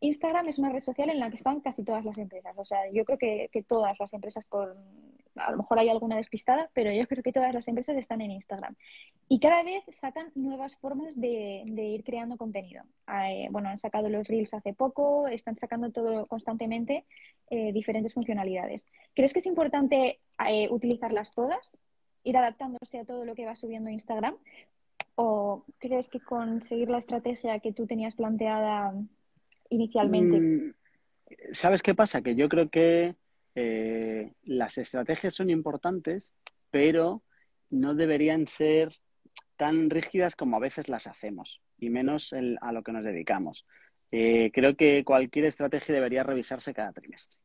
[0.01, 2.53] Instagram es una red social en la que están casi todas las empresas.
[2.57, 4.75] O sea, yo creo que, que todas las empresas, por,
[5.39, 8.31] a lo mejor hay alguna despistada, pero yo creo que todas las empresas están en
[8.31, 8.75] Instagram.
[9.29, 12.83] Y cada vez sacan nuevas formas de, ir creando contenido.
[13.25, 17.05] Eh, bueno, han sacado los Reels hace poco, están sacando todo constantemente
[17.49, 18.85] eh, diferentes funcionalidades.
[19.15, 21.81] ¿Crees que es importante eh, utilizarlas todas?
[22.23, 24.35] ¿Ir adaptándose a todo lo que va subiendo Instagram?
[25.15, 28.93] ¿O crees que conseguir la estrategia que tú tenías planteada
[29.69, 30.39] inicialmente?
[30.39, 30.73] Mm,
[31.51, 32.21] ¿Sabes qué pasa?
[32.21, 33.15] Que yo creo que
[33.59, 36.31] eh, las estrategias son importantes,
[36.69, 37.23] pero
[37.71, 38.95] no deberían ser
[39.55, 43.65] tan rígidas como a veces las hacemos, y menos a lo que nos dedicamos.
[44.11, 47.39] Eh, creo que cualquier estrategia debería revisarse cada trimestre.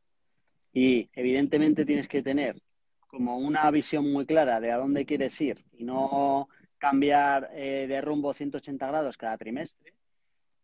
[0.71, 2.61] Y evidentemente tienes que tener
[3.07, 6.47] como una visión muy clara de a dónde quieres ir y no
[6.77, 9.95] cambiar eh, de rumbo 180 grados cada trimestre.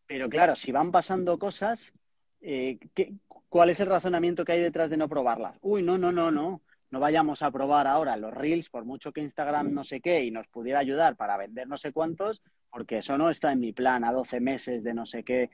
[0.06, 1.92] Pero claro, si van pasando cosas,
[2.40, 3.14] ¿qué,
[3.50, 5.58] ¿Cuál es el razonamiento que hay detrás de no probarlas?
[5.62, 6.62] Uy, no, no, no, no.
[6.92, 10.32] No vayamos a probar ahora los Reels, por mucho que Instagram no sé qué y
[10.32, 14.04] nos pudiera ayudar para vender no sé cuántos, porque eso no está en mi plan
[14.04, 15.52] a 12 meses de no sé qué.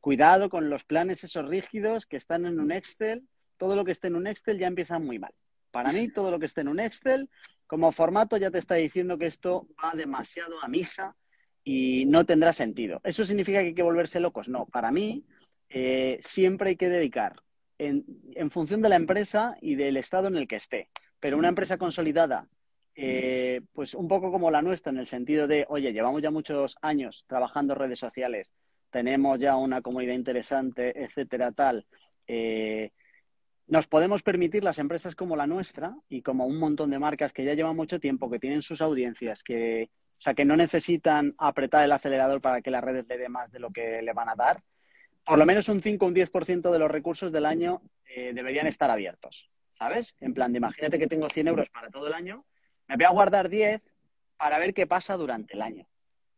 [0.00, 3.26] Cuidado con los planes esos rígidos que están en un Excel.
[3.56, 5.32] Todo lo que esté en un Excel ya empieza muy mal.
[5.70, 7.30] Para mí, todo lo que esté en un Excel,
[7.66, 11.16] como formato, ya te está diciendo que esto va demasiado a misa
[11.62, 13.00] y no tendrá sentido.
[13.04, 14.48] ¿Eso significa que hay que volverse locos?
[14.48, 15.24] No, para mí,
[15.76, 17.42] eh, siempre hay que dedicar
[17.78, 18.04] en,
[18.52, 20.88] función de la empresa y del estado en el que esté.
[21.18, 22.46] Pero una empresa consolidada,
[22.94, 26.76] eh, pues un poco como la nuestra, en el sentido de, oye, llevamos ya muchos
[26.80, 28.52] años trabajando en redes sociales,
[28.90, 31.84] tenemos ya una comunidad interesante, etcétera, tal.
[32.28, 32.92] Eh,
[33.66, 37.44] nos podemos permitir las empresas como la nuestra y como un montón de marcas que
[37.44, 41.84] ya llevan mucho tiempo, que tienen sus audiencias, que, o sea, que no necesitan apretar
[41.84, 44.36] el acelerador para que las redes le dé más de lo que le van a
[44.36, 44.62] dar,
[45.24, 48.66] por lo menos un 5 o un 10% de los recursos del año eh, deberían
[48.66, 50.14] estar abiertos, ¿sabes?
[50.20, 52.44] En plan de imagínate que tengo 100 euros para todo el año,
[52.88, 53.82] me voy a guardar 10
[54.36, 55.86] para ver qué pasa durante el año.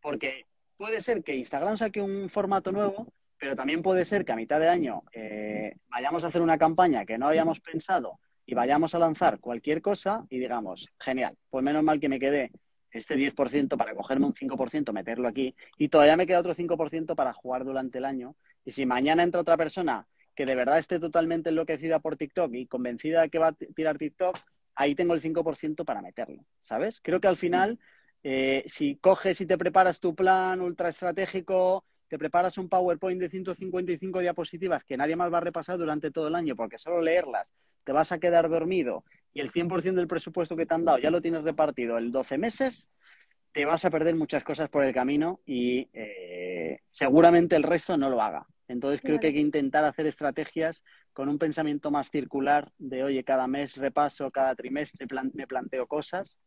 [0.00, 0.46] Porque
[0.76, 4.60] puede ser que Instagram saque un formato nuevo, pero también puede ser que a mitad
[4.60, 8.98] de año eh, vayamos a hacer una campaña que no habíamos pensado y vayamos a
[8.98, 12.52] lanzar cualquier cosa y digamos, genial, pues menos mal que me quedé
[12.96, 17.32] este 10% para cogerme un 5%, meterlo aquí, y todavía me queda otro 5% para
[17.32, 18.36] jugar durante el año.
[18.64, 22.66] Y si mañana entra otra persona que de verdad esté totalmente enloquecida por TikTok y
[22.66, 24.38] convencida de que va a tirar TikTok,
[24.74, 27.00] ahí tengo el 5% para meterlo, ¿sabes?
[27.02, 27.78] Creo que al final,
[28.22, 33.28] eh, si coges y te preparas tu plan ultra estratégico, te preparas un PowerPoint de
[33.28, 37.52] 155 diapositivas que nadie más va a repasar durante todo el año, porque solo leerlas
[37.82, 39.04] te vas a quedar dormido
[39.36, 42.38] y el 100% del presupuesto que te han dado ya lo tienes repartido en 12
[42.38, 42.88] meses,
[43.52, 48.08] te vas a perder muchas cosas por el camino y eh, seguramente el resto no
[48.08, 48.46] lo haga.
[48.66, 53.24] Entonces creo que hay que intentar hacer estrategias con un pensamiento más circular de, oye,
[53.24, 56.38] cada mes repaso, cada trimestre me planteo cosas,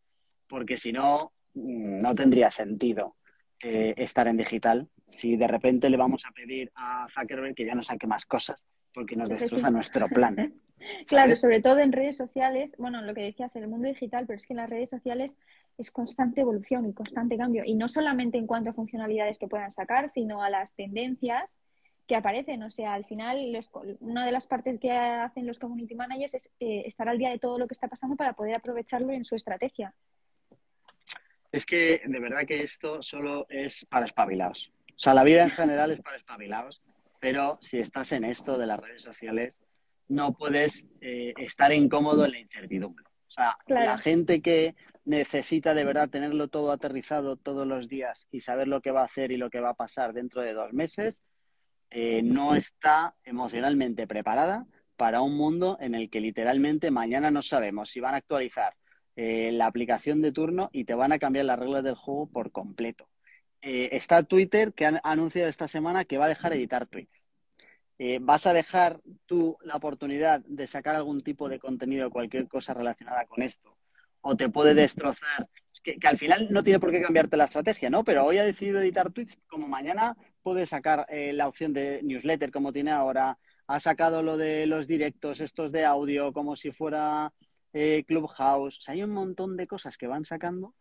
[0.48, 3.18] porque si no, mm, no tendría sentido
[3.62, 7.76] eh, estar en digital si de repente le vamos a pedir a Zuckerberg que ya
[7.76, 8.64] no saque más cosas
[9.00, 10.54] porque nos destroza nuestro plan.
[11.08, 14.38] Claro, sobre todo en redes sociales, bueno, lo que decías, en el mundo digital, pero
[14.38, 15.38] es que en las redes sociales
[15.78, 17.64] es constante evolución y constante cambio.
[17.66, 21.60] Y no solamente en cuanto a funcionalidades que puedan sacar, sino a las tendencias
[22.08, 22.64] que aparecen.
[22.64, 23.38] O sea, al final,
[24.00, 27.40] una de las partes que hacen los community managers es eh, estar al día de
[27.40, 29.94] todo lo que está pasando para poder aprovecharlo en su estrategia.
[31.52, 34.72] Es que de verdad que esto solo es para espabilados.
[34.92, 36.82] O sea, la vida en general es para espabilados,
[37.20, 39.60] pero si estás en esto de las redes sociales,
[40.08, 43.06] no puedes eh, estar incómodo en la incertidumbre.
[43.28, 48.42] O sea, la gente que necesita de verdad tenerlo todo aterrizado todos los días y
[48.42, 50.74] saber lo que va a hacer y lo que va a pasar dentro de dos
[50.74, 51.24] meses,
[51.92, 54.66] eh, no está emocionalmente preparada
[54.98, 58.76] para un mundo en el que literalmente mañana no sabemos si van a actualizar
[59.16, 62.52] eh, la aplicación de turno y te van a cambiar las reglas del juego por
[62.52, 63.08] completo.
[63.62, 67.26] Eh, está Twitter que ha anunciado esta semana que va a dejar editar tweets.
[68.22, 72.74] ¿Vas a dejar tú la oportunidad de sacar algún tipo de contenido o cualquier cosa
[72.74, 73.76] relacionada con esto?
[74.22, 75.50] ¿O te puede destrozar?
[75.84, 78.06] Que, que, al final no tiene por qué cambiarte la estrategia, ¿no?
[78.06, 82.52] Pero hoy ha decidido editar tweets como mañana puede sacar eh, la opción de newsletter
[82.52, 87.32] como tiene ahora, ha sacado lo de los directos, estos de audio, como si fuera
[87.74, 88.80] eh, Clubhouse.
[88.80, 90.74] O sea, hay un montón de cosas que van sacando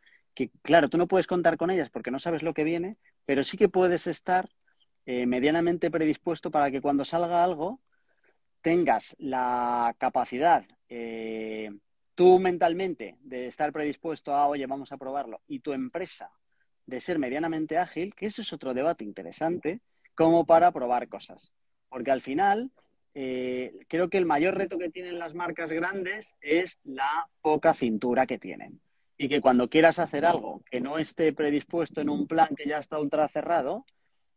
[0.46, 2.96] que, claro, tú no puedes contar con ellas porque no sabes lo que viene,
[3.26, 4.48] pero sí que puedes estar
[5.06, 7.80] eh, medianamente predispuesto para que cuando salga algo
[8.62, 10.64] tengas la capacidad
[12.18, 16.32] tú mentalmente de estar predispuesto a, oye, vamos a probarlo, y tu empresa
[16.84, 19.82] de ser medianamente ágil, que eso es otro debate interesante,
[20.16, 21.52] como para probar cosas.
[21.88, 22.72] Porque al final,
[23.14, 28.26] eh, creo que el mayor reto que tienen las marcas grandes es la poca cintura
[28.26, 28.80] que tienen.
[29.18, 32.78] Y que cuando quieras hacer algo que no esté predispuesto en un plan que ya
[32.78, 33.84] está ultra cerrado,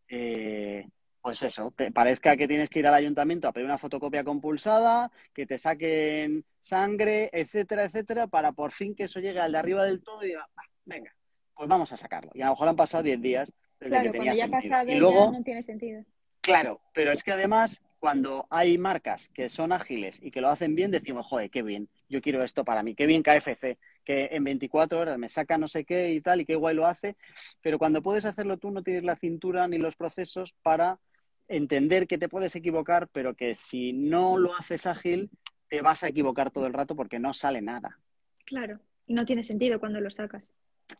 [0.07, 0.87] eh,
[1.21, 5.11] pues eso, te parezca que tienes que ir al ayuntamiento a pedir una fotocopia compulsada,
[5.33, 9.85] que te saquen sangre, etcétera, etcétera, para por fin que eso llegue al de arriba
[9.85, 11.13] del todo y diga, ah, venga,
[11.55, 12.31] pues vamos a sacarlo.
[12.33, 14.71] Y a lo mejor han pasado 10 días desde claro, que tenía cuando ya sentido.
[14.71, 16.03] pasado y luego, no tiene sentido.
[16.41, 20.73] Claro, pero es que además cuando hay marcas que son ágiles y que lo hacen
[20.73, 24.43] bien, decimos, joder, qué bien, yo quiero esto para mí, qué bien KFC, que en
[24.43, 27.15] 24 horas me saca no sé qué y tal, y qué guay lo hace,
[27.61, 30.99] pero cuando puedes hacerlo tú no tienes la cintura ni los procesos para
[31.47, 35.29] entender que te puedes equivocar, pero que si no lo haces ágil,
[35.67, 37.99] te vas a equivocar todo el rato porque no sale nada.
[38.45, 40.51] Claro, y no tiene sentido cuando lo sacas.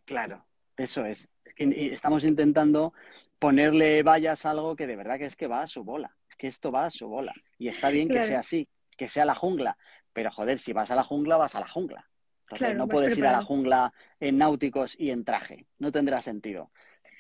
[0.06, 0.46] Claro,
[0.78, 1.28] eso es.
[1.44, 2.94] Es que estamos intentando
[3.40, 6.16] ponerle vallas a algo que de verdad que es que va a su bola.
[6.30, 7.34] Es que esto va a su bola.
[7.58, 9.78] Y está bien que sea así, que sea la jungla.
[10.14, 12.11] Pero joder, si vas a la jungla, vas a la jungla.
[12.52, 15.66] Entonces no puedes ir a la jungla en náuticos y en traje.
[15.80, 16.72] No tendrá sentido.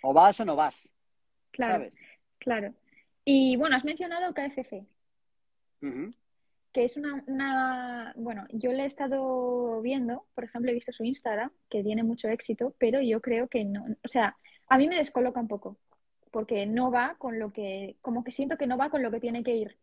[0.01, 0.91] O vas o no vas.
[1.51, 1.87] Claro.
[2.39, 2.73] Claro.
[3.23, 4.85] Y bueno, has mencionado KFC
[6.73, 11.03] que es una, una, bueno, yo le he estado viendo, por ejemplo, he visto su
[11.03, 14.95] Instagram, que tiene mucho éxito, pero yo creo que no, o sea, a mí me
[14.95, 15.77] descoloca un poco,
[16.31, 19.19] porque no va con lo que, como que siento que no va con lo que
[19.19, 19.77] tiene que ir.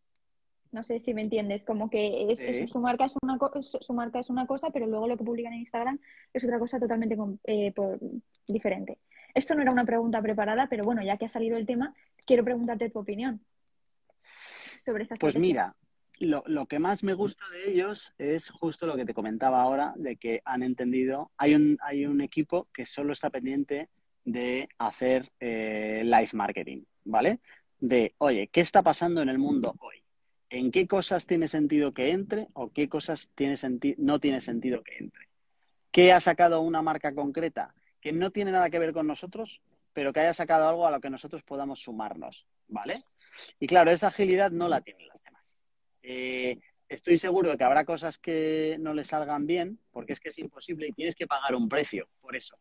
[0.73, 4.31] No sé si me entiendes, como que es, su, marca es una, su marca es
[4.31, 5.99] una cosa, pero luego lo que publican en Instagram
[6.33, 7.73] es otra cosa totalmente eh,
[8.47, 8.99] diferente.
[9.35, 11.95] Esto no era una pregunta preparada, pero bueno, ya que ha salido el tema,
[12.27, 13.41] quiero preguntarte tu opinión
[14.77, 15.75] sobre esta Pues mira,
[16.19, 19.95] lo, lo, que más me gusta de ellos es justo lo que te comentaba ahora,
[19.97, 23.89] de que han entendido, hay un, hay un equipo que solo está pendiente
[24.25, 27.41] de hacer eh, live marketing, ¿vale?
[27.81, 30.03] De, oye, ¿qué está pasando en el mundo hoy?
[30.51, 33.31] ¿En qué cosas tiene sentido que entre o qué cosas
[33.99, 35.29] no tiene sentido que entre?
[35.91, 39.61] ¿Qué ha sacado una marca concreta que no tiene nada que ver con nosotros,
[39.93, 43.01] pero que haya sacado algo a lo que nosotros podamos sumarnos, ¿vale?
[43.59, 45.59] Y claro, esa agilidad no la tienen las demás.
[46.03, 46.59] Eh,
[46.89, 50.39] estoy seguro de que habrá cosas que no le salgan bien, porque es que es
[50.39, 52.57] imposible y tienes que pagar un precio por eso.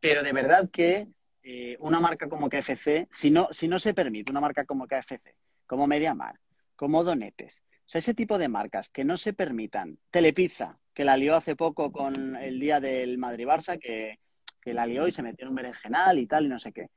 [0.00, 1.08] Pero de verdad que
[1.42, 5.34] eh, una marca como KFC, si no, si no se permite una marca como KFC,
[5.66, 6.40] como Mediamar,
[6.80, 11.18] como Donetes, o sea, ese tipo de marcas que no se permitan, Telepizza, que la
[11.18, 14.18] lió hace poco con el día del Madrid-Barça, que,
[14.62, 16.88] que la lió y se metió en un berenjenal y tal y no sé qué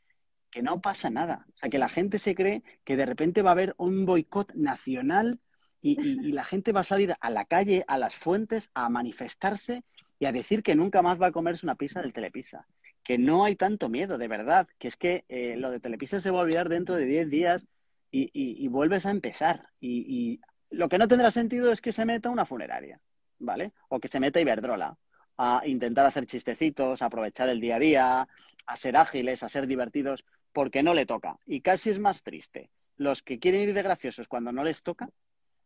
[0.49, 1.45] que no pasa nada.
[1.49, 4.53] O sea, que la gente se cree que de repente va a haber un boicot
[4.53, 5.41] nacional
[5.81, 5.95] y,
[6.31, 9.83] la gente va a salir a la calle, a las fuentes, a manifestarse
[10.17, 12.67] y a decir que nunca más va a comerse una pizza del Telepisa.
[13.03, 14.69] Que no hay tanto miedo, de verdad.
[14.79, 17.67] Que es que eh, lo de Telepisa se va a olvidar dentro de 10 días
[18.13, 19.69] y, vuelves a empezar.
[19.79, 22.99] Y, lo que no tendrá sentido es que se meta una funeraria,
[23.37, 23.73] ¿vale?
[23.89, 24.97] O que se meta Iberdrola
[25.37, 28.27] a intentar hacer chistecitos, a aprovechar el día a día,
[28.65, 31.37] a ser ágiles, a ser divertidos porque no le toca.
[31.45, 35.09] Y casi es más triste los que quieren ir de graciosos cuando no les toca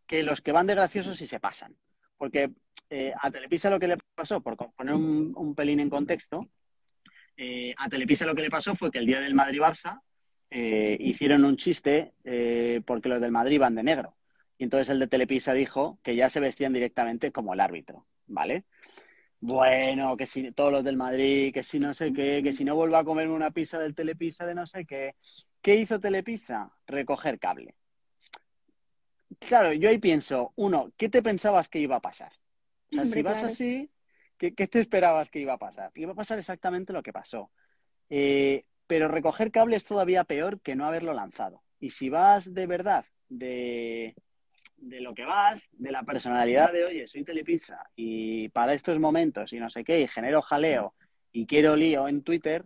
[0.07, 1.75] que los que van de graciosos y se pasan.
[2.17, 2.51] Porque
[2.89, 6.49] eh, a Telepisa lo que le pasó, por poner un, pelín en contexto,
[7.35, 10.01] eh, a Telepisa lo que le pasó fue que el día del Madrid-Barça
[10.49, 12.13] eh, hicieron un chiste
[12.85, 14.17] porque los del Madrid van de negro.
[14.57, 18.65] Y entonces el de Telepisa dijo que ya se vestían directamente como el árbitro, ¿vale?
[19.39, 22.75] Bueno, que si todos los del Madrid, que si no sé qué, que si no
[22.75, 25.15] vuelvo a comerme una pizza del Telepisa de no sé qué.
[25.61, 26.71] ¿Qué hizo Telepisa?
[26.87, 27.75] Recoger cable.
[29.39, 32.31] Claro, yo ahí pienso, uno, ¿qué te pensabas que iba a pasar?
[32.91, 33.91] O sea, si vas así,
[34.37, 35.91] ¿qué, te esperabas que iba a pasar?
[35.93, 37.51] Iba a pasar exactamente lo que pasó.
[38.09, 41.61] Eh, pero recoger cable es todavía peor que no haberlo lanzado.
[41.79, 44.15] Y si vas de verdad de,
[44.77, 49.53] de lo que vas, de la personalidad de, oye, soy Telepizza y para estos momentos
[49.53, 50.93] y no sé qué, y genero jaleo
[51.31, 52.65] y quiero lío en Twitter,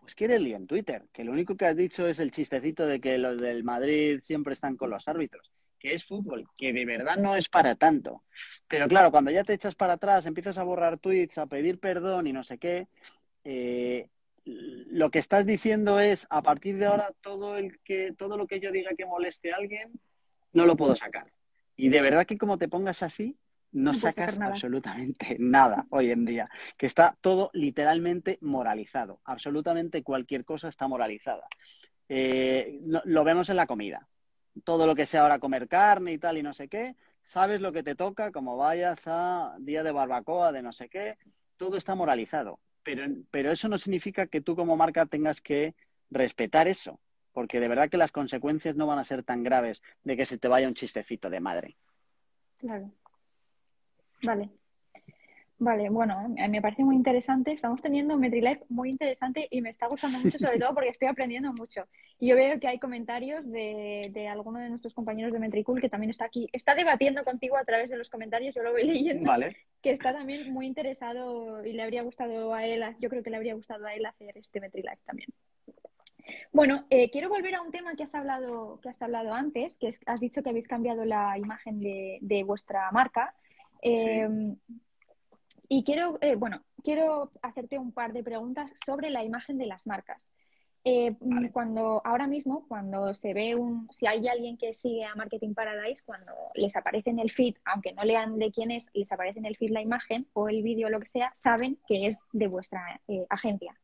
[0.00, 3.00] pues quiere lío en Twitter, que lo único que has dicho es el chistecito de
[3.00, 7.16] que los del Madrid siempre están con los árbitros, que es fútbol, que de verdad
[7.16, 8.24] no es para tanto.
[8.68, 12.26] Pero claro, cuando ya te echas para atrás, empiezas a borrar tweets, a pedir perdón
[12.26, 12.88] y no sé qué,
[13.44, 14.08] eh,
[14.44, 18.60] lo que estás diciendo es a partir de ahora todo el que todo lo que
[18.60, 19.92] yo diga que moleste a alguien
[20.52, 21.32] no lo puedo sacar.
[21.76, 23.36] Y de verdad que como te pongas así,
[23.72, 29.20] no, sacas absolutamente nada hoy en día, que está todo literalmente moralizado.
[29.24, 31.46] Absolutamente cualquier cosa está moralizada.
[32.08, 34.06] Eh, lo vemos en la comida.
[34.62, 37.72] Todo lo que sea ahora comer carne y tal y no sé qué, sabes lo
[37.72, 41.18] que te toca, como vayas a día de barbacoa, de no sé qué,
[41.56, 42.60] todo está moralizado.
[42.84, 45.74] Pero, pero eso no significa que tú como marca tengas que
[46.10, 47.00] respetar eso
[47.34, 50.38] porque de verdad que las consecuencias no van a ser tan graves de que se
[50.38, 51.76] te vaya un chistecito de madre.
[52.58, 52.90] Claro.
[54.22, 54.50] Vale.
[55.64, 57.52] Vale, bueno, me parece muy interesante.
[57.52, 61.08] Estamos teniendo un MetriLife muy interesante y me está gustando mucho, sobre todo porque estoy
[61.08, 61.86] aprendiendo mucho.
[62.20, 65.88] Y yo veo que hay comentarios de, de alguno de nuestros compañeros de Metricool que
[65.88, 69.30] también está aquí, está debatiendo contigo a través de los comentarios, yo lo voy leyendo,
[69.30, 69.56] vale.
[69.80, 73.36] que está también muy interesado y le habría gustado a él, yo creo que le
[73.36, 75.30] habría gustado a él hacer este MetriLife también.
[76.52, 79.88] Bueno, eh, quiero volver a un tema que has hablado, que has hablado antes, que
[80.04, 83.34] has dicho que habéis cambiado la imagen de, vuestra marca.
[83.80, 84.56] Em,
[85.68, 89.86] y quiero, eh, bueno, quiero hacerte un par de preguntas sobre la imagen de las
[89.86, 90.20] marcas.
[90.86, 91.16] Eh,
[91.52, 96.02] cuando ahora mismo, cuando se ve un, si hay alguien que sigue a Marketing Paradise,
[96.04, 99.46] cuando les aparece en el feed, aunque no lean de quién es, les aparece en
[99.46, 102.48] el feed la imagen o el vídeo o lo que sea, saben que es de
[102.48, 103.00] vuestra
[103.30, 103.74] agencia.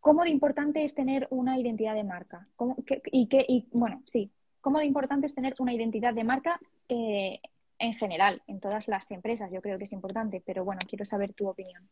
[0.00, 2.48] ¿Cómo de importante es tener una identidad de marca?
[3.12, 4.30] y, qué, y bueno, sí,
[4.62, 7.40] ¿cómo de importante es tener una identidad de marca eh,
[7.78, 9.50] en general, en todas las empresas?
[9.52, 11.88] Yo creo que es importante, pero bueno, quiero saber tu opinión.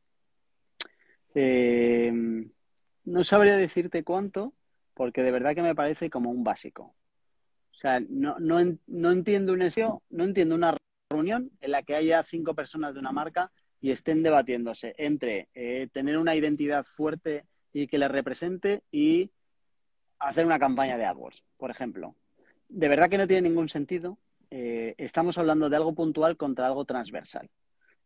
[1.34, 2.12] Eh,
[3.04, 4.52] no sabría decirte cuánto,
[4.94, 6.94] porque de verdad que me parece como un básico.
[7.72, 10.76] O sea, no, no, no entiendo un SEO, no entiendo una
[11.10, 15.88] reunión en la que haya cinco personas de una marca y estén debatiéndose entre eh,
[15.92, 19.30] tener una identidad fuerte y que le represente y
[20.18, 22.14] hacer una campaña de AdWords, por ejemplo.
[22.68, 24.18] De verdad que no tiene ningún sentido.
[24.54, 27.48] Eh, estamos hablando de algo puntual contra algo transversal.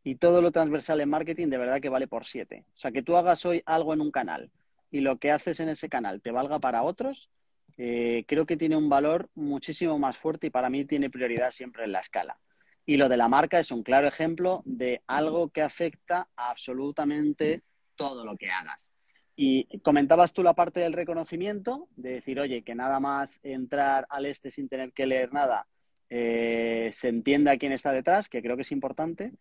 [0.05, 2.65] Y todo lo transversal en marketing de verdad que vale por siete.
[2.77, 4.53] O sea, que tú hagas hoy algo en un canal
[4.93, 7.31] y lo que haces en ese canal te valga para otros,
[7.79, 11.83] eh, creo que tiene un valor muchísimo más fuerte y para mí tiene prioridad siempre
[11.83, 12.39] en la escala.
[12.85, 17.65] Y lo de la marca es un claro ejemplo de algo que afecta a absolutamente
[17.97, 18.93] todo lo que hagas.
[19.35, 24.27] Y comentabas tú la parte del reconocimiento, de decir, oye, que nada más entrar al
[24.27, 25.67] este sin tener que leer nada,
[26.09, 29.33] eh, se entienda quién está detrás, que creo que es importante,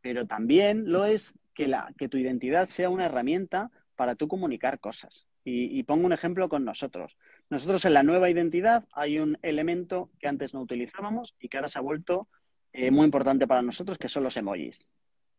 [0.00, 4.80] pero también lo es que, la, que tu identidad sea una herramienta para tú comunicar
[4.80, 5.26] cosas.
[5.46, 7.18] Y, pongo un ejemplo con nosotros.
[7.50, 11.68] Nosotros en la nueva identidad hay un elemento que antes no utilizábamos y que ahora
[11.68, 12.28] se ha vuelto
[12.72, 14.86] eh, muy importante para nosotros, que son los emojis,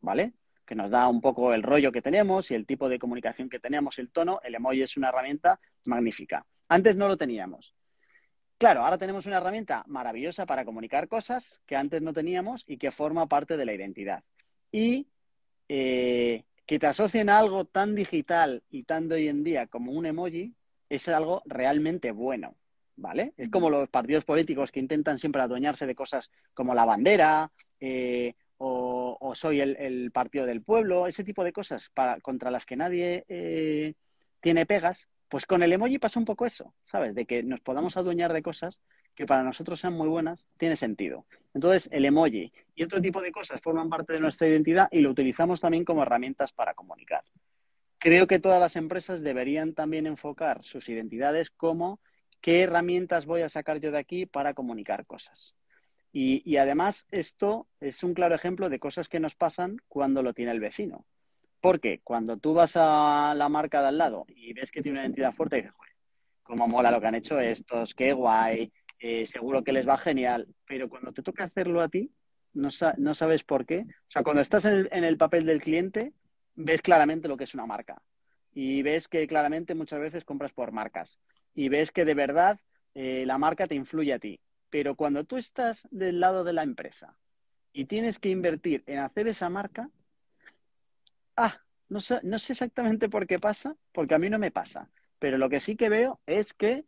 [0.01, 0.33] ¿vale?
[0.63, 3.59] Que nos da un poco el rollo que tenemos y el tipo de comunicación que
[3.59, 4.39] tenemos, el tono.
[4.43, 6.45] El emoji es una herramienta magnífica.
[6.69, 7.73] Antes no lo teníamos.
[8.57, 12.91] Claro, ahora tenemos una herramienta maravillosa para comunicar cosas que antes no teníamos y que
[12.91, 14.23] forma parte de la identidad.
[14.71, 15.07] Y
[15.67, 19.91] eh, que te asocien a algo tan digital y tan de hoy en día como
[19.91, 20.55] un emoji
[20.89, 22.55] es algo realmente bueno,
[22.95, 23.33] ¿vale?
[23.37, 28.35] Es como los partidos políticos que intentan siempre adueñarse de cosas como la bandera eh,
[28.57, 33.25] o, soy el, partido del pueblo, ese tipo de cosas para, contra las que nadie
[33.27, 33.95] eh,
[34.39, 37.15] tiene pegas, pues con el emoji pasa un poco eso, ¿sabes?
[37.15, 38.79] De que nos podamos adueñar de cosas
[39.15, 41.25] que para nosotros sean muy buenas, tiene sentido.
[41.53, 45.09] Entonces, el emoji y otro tipo de cosas forman parte de nuestra identidad y lo
[45.09, 47.23] utilizamos también como herramientas para comunicar.
[47.97, 51.99] Creo que todas las empresas deberían también enfocar sus identidades como
[52.41, 55.55] qué herramientas voy a sacar yo de aquí para comunicar cosas.
[56.11, 60.33] Y, y además, esto es un claro ejemplo de cosas que nos pasan cuando lo
[60.33, 61.05] tiene el vecino.
[61.65, 65.07] Porque cuando tú vas a la marca de al lado y ves que tiene una
[65.07, 65.93] identidad fuerte, dices, joder,
[66.43, 70.47] cómo mola lo que han hecho estos, qué guay, eh, seguro que les va genial.
[70.67, 72.11] Pero cuando te toca hacerlo a ti,
[72.53, 73.79] no, no sabes por qué.
[73.79, 76.13] O sea, cuando estás en el, papel del cliente,
[76.53, 77.99] ves claramente lo que es una marca.
[78.53, 81.17] Y ves que claramente muchas veces compras por marcas.
[81.55, 82.59] Y ves que de verdad
[82.93, 84.39] eh, la marca te influye a ti.
[84.69, 87.17] Pero cuando tú estás del lado de la empresa
[87.73, 89.89] y tienes que invertir en hacer esa marca,
[91.35, 94.89] Ah, no sé, no sé exactamente por qué pasa, porque a mí no me pasa.
[95.19, 96.85] Pero lo que sí que veo es que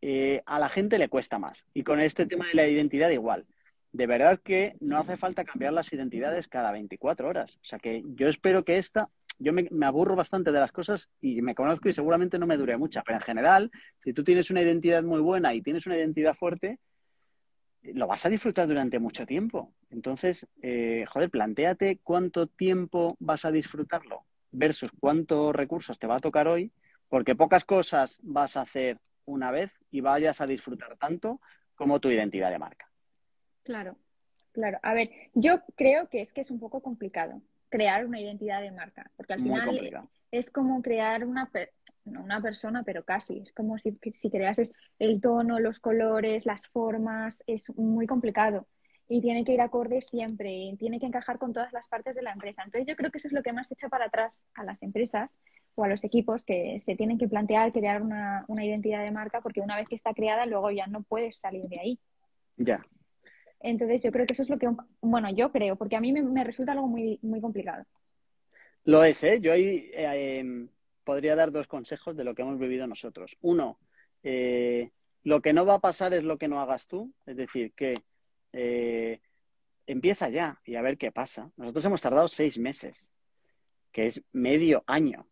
[0.00, 1.64] eh, a la gente le cuesta más.
[1.72, 3.46] Y con este tema de la identidad igual.
[3.92, 7.56] De verdad que no hace falta cambiar las identidades cada 24 horas.
[7.62, 11.08] O sea que yo espero que esta, yo me, me, aburro bastante de las cosas
[11.20, 13.02] y me conozco y seguramente no me dure mucha.
[13.02, 13.70] Pero en general,
[14.00, 16.80] si tú tienes una identidad muy buena y tienes una identidad fuerte,
[17.92, 19.72] lo vas a disfrutar durante mucho tiempo.
[19.90, 26.20] Entonces, eh, joder, planteate cuánto tiempo vas a disfrutarlo versus cuántos recursos te va a
[26.20, 26.72] tocar hoy,
[27.08, 31.40] porque pocas cosas vas a hacer una vez y vayas a disfrutar tanto
[31.74, 32.88] como tu identidad de marca.
[33.62, 33.96] Claro,
[34.52, 34.78] claro.
[34.82, 38.70] A ver, yo creo que es que es un poco complicado crear una identidad de
[38.70, 41.50] marca, porque al final es como crear una,
[42.04, 43.38] no una persona, pero casi.
[43.38, 48.66] Es como si, si creases el tono, los colores, las formas, es muy complicado.
[49.08, 52.22] Y tiene que ir acorde siempre, y tiene que encajar con todas las partes de
[52.22, 52.62] la empresa.
[52.64, 55.38] Entonces yo creo que eso es lo que más echa para atrás a las empresas
[55.74, 59.40] o a los equipos que se tienen que plantear crear una, una identidad de marca,
[59.40, 61.98] porque una vez que está creada, luego ya no puedes salir de ahí.
[62.56, 62.86] Ya.
[63.60, 64.68] Entonces yo creo que eso es lo que,
[65.00, 67.84] bueno, yo creo, porque a mí me, me resulta algo muy, muy complicado.
[68.84, 69.40] Lo es, ¿eh?
[69.40, 70.68] Yo ahí eh, em,
[71.04, 73.36] podría dar dos consejos de lo que hemos vivido nosotros.
[73.40, 73.78] Uno,
[74.22, 74.90] eh,
[75.22, 77.94] lo que no va a pasar es lo que no hagas tú, es decir, que
[78.52, 79.20] eh,
[79.86, 81.50] empieza ya y a ver qué pasa.
[81.56, 83.10] Nosotros hemos tardado seis meses,
[83.92, 85.28] que es medio año,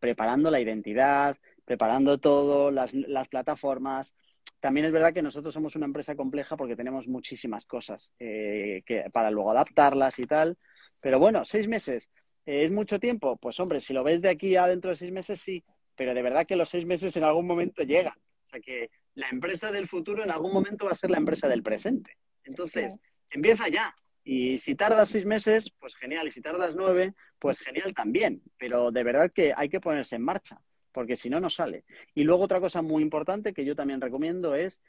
[0.00, 4.14] preparando la identidad, preparando todo, las, las, plataformas.
[4.58, 9.30] También es verdad que nosotros somos una empresa compleja porque tenemos muchísimas cosas que, para
[9.30, 10.58] luego adaptarlas y tal.
[11.00, 12.08] Pero bueno, seis meses
[12.46, 13.36] ¿Es mucho tiempo?
[13.36, 15.64] Pues hombre, si lo ves de aquí a dentro de seis meses, sí,
[15.94, 18.18] pero de verdad que los seis meses en algún momento llegan.
[18.44, 21.48] O sea que la empresa del futuro en algún momento va a ser la empresa
[21.48, 22.16] del presente.
[22.44, 22.96] Entonces,
[23.30, 23.94] empieza ya.
[24.24, 26.26] Y si tardas seis meses, pues genial.
[26.26, 28.42] Y si tardas nueve, pues genial también.
[28.58, 30.60] Pero de verdad que hay que ponerse en marcha,
[30.92, 31.84] porque si no, no sale.
[32.14, 34.80] Y luego otra cosa muy importante que yo también recomiendo es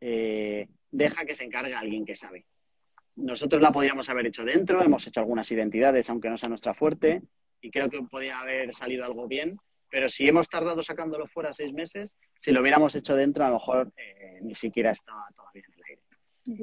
[0.00, 2.46] eh, deja que se encargue alguien que sabe.
[3.16, 7.22] Nosotros la podíamos haber hecho dentro, hemos hecho algunas identidades, aunque no sea nuestra fuerte,
[7.60, 9.58] y creo que podía haber salido algo bien.
[9.90, 13.54] Pero si hemos tardado sacándolo fuera seis meses, si lo hubiéramos hecho dentro, a lo
[13.54, 16.02] mejor eh, ni siquiera estaba todavía en el aire.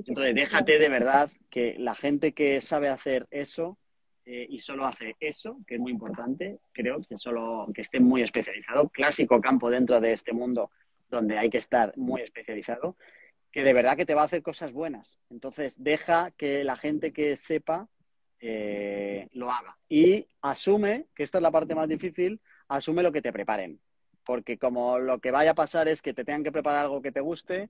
[0.07, 3.77] Entonces, déjate de verdad que la gente que sabe hacer eso
[4.25, 8.21] eh, y solo hace eso, que es muy importante, creo que solo que esté muy
[8.21, 10.71] especializado, clásico campo dentro de este mundo
[11.09, 12.95] donde hay que estar muy especializado,
[13.53, 15.19] que de verdad que te va a hacer cosas buenas.
[15.29, 17.87] Entonces, deja que la gente que sepa
[18.39, 19.77] eh, lo haga.
[19.87, 23.79] Y asume, que esta es la parte más difícil, asume lo que te preparen.
[24.25, 27.11] Porque como lo que vaya a pasar es que te tengan que preparar algo que
[27.11, 27.69] te guste,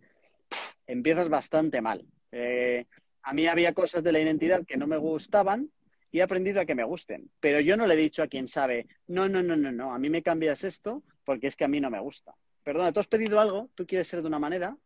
[0.87, 2.05] empiezas bastante mal.
[2.31, 2.85] Eh,
[3.21, 5.69] a mí había cosas de la identidad que no me gustaban
[6.11, 7.29] y he aprendido a que me gusten.
[7.41, 9.99] Pero yo no le he dicho a quien sabe, no, no, no, no, no, a
[9.99, 12.33] mí me cambias esto porque es que a mí no me gusta.
[12.63, 14.77] Perdona, tú has pedido algo, tú quieres ser de una manera,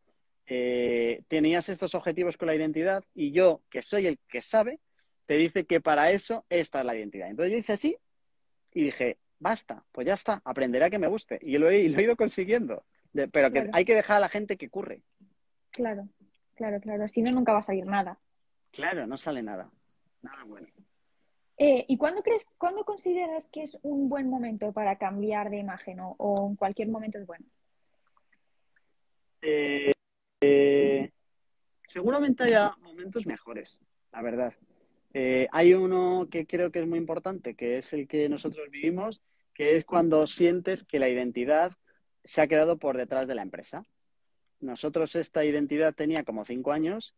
[0.47, 4.79] eh, tenías estos objetivos con la identidad y yo, que soy el que sabe,
[5.25, 7.29] te dice que para eso esta es la identidad.
[7.29, 7.97] Entonces yo hice así
[8.73, 11.37] y dije, basta, pues ya está, aprenderé a que me guste.
[11.41, 12.85] Y lo he, lo he ido consiguiendo.
[13.31, 15.03] pero que hay que dejar a la gente que curre.
[15.71, 16.07] Claro,
[16.55, 17.07] claro, claro.
[17.09, 18.17] Si no, nunca va a salir nada.
[18.71, 19.69] Claro, no sale nada.
[20.21, 20.67] Nada bueno.
[21.57, 25.97] Eh, ¿Y cuándo crees, cuándo consideras que es un buen momento para cambiar de imagen
[25.99, 27.45] o, en cualquier momento es bueno?
[29.41, 29.91] Eh,
[30.41, 31.11] eh,
[31.87, 33.79] seguramente haya momentos mejores,
[34.11, 34.53] la verdad.
[35.51, 39.21] hay uno que creo que es muy importante, que es el que nosotros vivimos,
[39.53, 41.73] que es cuando sientes que la identidad
[42.23, 43.83] se ha quedado por detrás de la empresa.
[44.59, 47.15] Nosotros esta identidad tenía como cinco años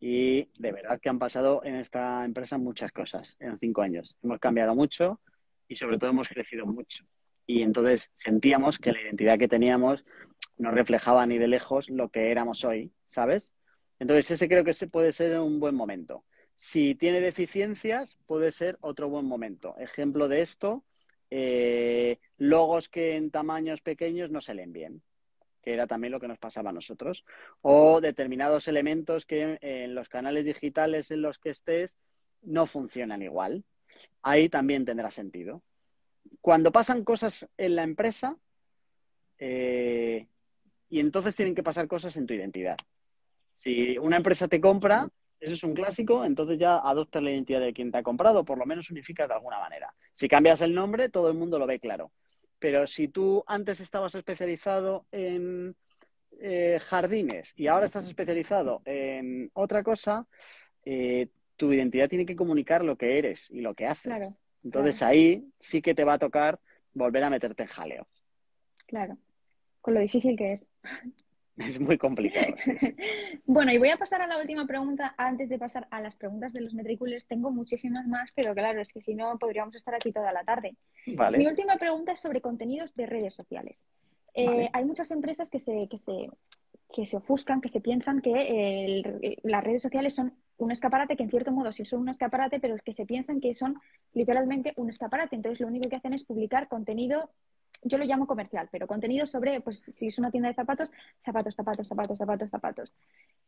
[0.00, 4.16] y de verdad que han pasado en esta empresa muchas cosas en cinco años.
[4.22, 5.20] Hemos cambiado mucho
[5.68, 7.04] y sobre todo hemos crecido mucho.
[7.46, 10.04] Y entonces sentíamos que la identidad que teníamos
[10.58, 13.52] no reflejaba ni de lejos lo que éramos hoy, ¿sabes?
[13.98, 16.24] Entonces ese creo que ese puede ser un buen momento.
[16.56, 19.76] Si tiene deficiencias, puede ser otro buen momento.
[19.78, 20.84] Ejemplo de esto,
[21.30, 25.02] eh, logos que en tamaños pequeños no se leen bien
[25.66, 27.24] que era también lo que nos pasaba a nosotros,
[27.60, 31.98] o determinados elementos que en los canales digitales en los que estés
[32.42, 33.64] no funcionan igual.
[34.22, 35.64] Ahí también tendrá sentido.
[36.40, 38.36] Cuando pasan cosas en la empresa,
[39.38, 40.26] eh,
[40.88, 42.76] y entonces tienen que pasar cosas en tu identidad.
[43.54, 45.08] Si una empresa te compra,
[45.40, 48.58] eso es un clásico, entonces ya adoptas la identidad de quien te ha comprado, por
[48.58, 49.94] lo menos unificas de alguna manera.
[50.14, 52.12] Si cambias el nombre, todo el mundo lo ve claro.
[52.58, 55.76] Pero si tú antes estabas especializado en
[56.40, 60.26] eh, jardines y ahora estás especializado en otra cosa,
[60.84, 64.12] eh, tu identidad tiene que comunicar lo que eres y lo que haces.
[64.66, 66.58] Entonces ahí sí que te va a tocar
[66.92, 68.08] volver a meterte en jaleo.
[68.86, 69.16] Claro,
[69.80, 70.70] con lo difícil que es.
[71.56, 72.54] Es muy complicado.
[73.46, 75.14] bueno, y voy a pasar a la última pregunta.
[75.16, 78.92] Antes de pasar a las preguntas de los metrículos, tengo muchísimas más, pero claro, es
[78.92, 80.76] que si no, podríamos estar aquí toda la tarde.
[81.06, 83.78] Mi última pregunta es sobre contenidos de redes sociales.
[84.34, 86.28] Eh, hay muchas empresas que se, que, se,
[86.94, 91.30] que se ofuscan, que se piensan que las redes sociales son un escaparate, que en
[91.30, 93.78] cierto modo sí son un escaparate, pero que se piensan que son
[94.12, 95.36] literalmente un escaparate.
[95.36, 97.30] Entonces, lo único que hacen es publicar contenido
[97.82, 100.90] yo lo llamo comercial, pero contenido sobre, pues si es una tienda de zapatos,
[101.24, 102.94] zapatos, zapatos, zapatos, zapatos, zapatos.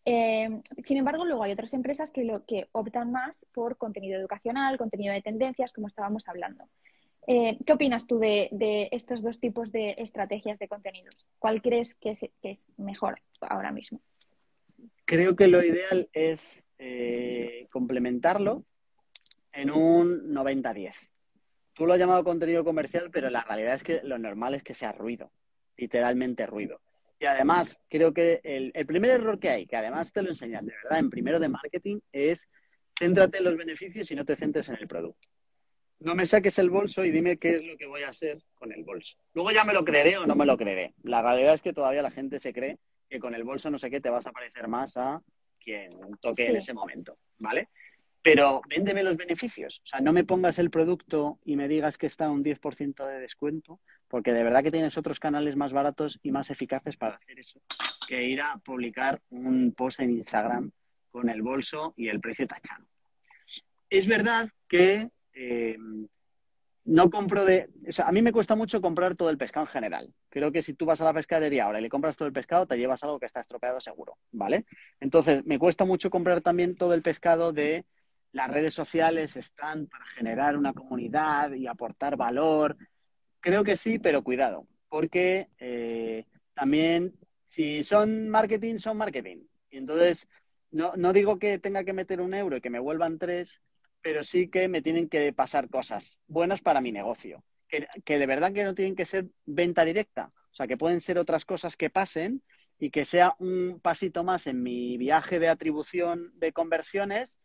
[0.05, 5.13] Eh, sin embargo, luego hay otras empresas que, que optan más por contenido educacional, contenido
[5.13, 6.65] de tendencias, como estábamos hablando.
[7.27, 11.27] Eh, ¿Qué opinas tú de, estos dos tipos de estrategias de contenidos?
[11.39, 14.01] ¿Cuál crees que es, mejor ahora mismo?
[15.05, 18.65] Creo que lo ideal es eh, complementarlo
[19.53, 20.95] en un 90-10.
[21.73, 24.75] Tú lo has llamado contenido comercial, pero la realidad es que lo normal es que
[24.75, 25.33] sea ruido,
[25.77, 26.81] literalmente ruido.
[27.21, 30.75] Y además, creo que el, primer error que hay, que además te lo enseñan de
[30.85, 32.49] verdad en primero de marketing, es
[32.97, 35.29] céntrate en los beneficios y no te centres en el producto.
[36.01, 38.73] No me saques el bolso y dime qué es lo que voy a hacer con
[38.73, 39.19] el bolso.
[39.35, 40.95] Luego ya me lo creeré o no me lo creeré.
[41.03, 43.91] La realidad es que todavía la gente se cree que con el bolso no sé
[43.91, 45.21] qué te vas a parecer más a
[45.59, 47.69] quien toque en ese momento, ¿vale?
[48.23, 49.81] pero véndeme los beneficios.
[49.85, 53.07] O sea, no me pongas el producto y me digas que está a un 10%
[53.07, 57.17] de descuento, porque de verdad que tienes otros canales más baratos y más eficaces para
[57.17, 57.61] hacer eso,
[58.07, 60.71] que ir a publicar un post en Instagram
[61.11, 62.85] con el bolso y el precio tachado.
[63.89, 65.79] Es verdad que eh,
[66.89, 67.69] no compro de...
[67.87, 70.15] O sea, a mí me cuesta mucho comprar todo el pescado en general.
[70.31, 72.67] Creo que si tú vas a la pescadería ahora y le compras todo el pescado,
[72.67, 74.65] te llevas algo que está estropeado seguro, ¿vale?
[74.99, 77.85] Entonces, me cuesta mucho comprar también todo el pescado de
[78.33, 82.79] las redes sociales están para generar una comunidad y aportar valor.
[83.41, 86.25] Creo que sí, pero cuidado, porque eh,
[86.55, 87.13] también
[87.47, 89.45] si son marketing, son marketing.
[89.71, 90.27] Y entonces,
[90.71, 93.61] no, no digo que tenga que meter un euro y que me vuelvan tres,
[94.03, 97.45] pero sí que me tienen que pasar cosas buenas para mi negocio.
[97.69, 100.33] Que, que, de verdad que no tienen que ser venta directa.
[100.51, 102.43] O sea, que pueden ser otras cosas que pasen
[102.79, 107.39] y que sea un pasito más en mi viaje de atribución de conversiones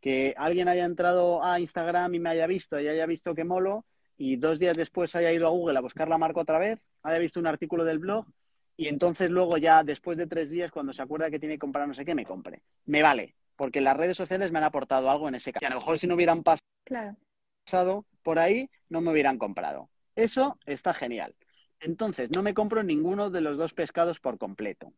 [0.00, 3.86] que alguien haya entrado a Instagram y me haya visto y haya visto que molo
[4.16, 7.18] y dos días después haya ido a Google a buscar la marca otra vez, haya
[7.18, 8.26] visto un artículo del blog
[8.76, 11.86] y entonces luego ya después de tres días cuando se acuerda que tiene que comprar
[11.86, 12.62] no sé qué, me compre.
[12.86, 15.62] Me vale, porque las redes sociales me han aportado algo en ese caso.
[15.62, 19.90] Y a lo mejor si no hubieran pasado por ahí, no me hubieran comprado.
[20.14, 21.34] Eso está genial.
[21.78, 24.94] Entonces, no me compro ninguno de los dos pescados por completo.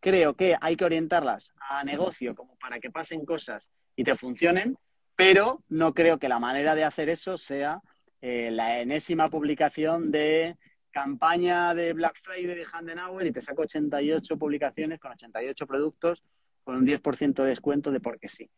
[0.00, 4.78] Creo que hay que orientarlas a negocio como para que pasen cosas y te funcionen,
[5.14, 7.82] pero no creo que la manera de hacer eso sea
[8.22, 10.56] eh, la enésima publicación de
[10.90, 16.22] campaña de Black Friday de Handenauer y te saco 88 publicaciones con 88 productos
[16.70, 18.48] con un 10% de descuento de porque sí,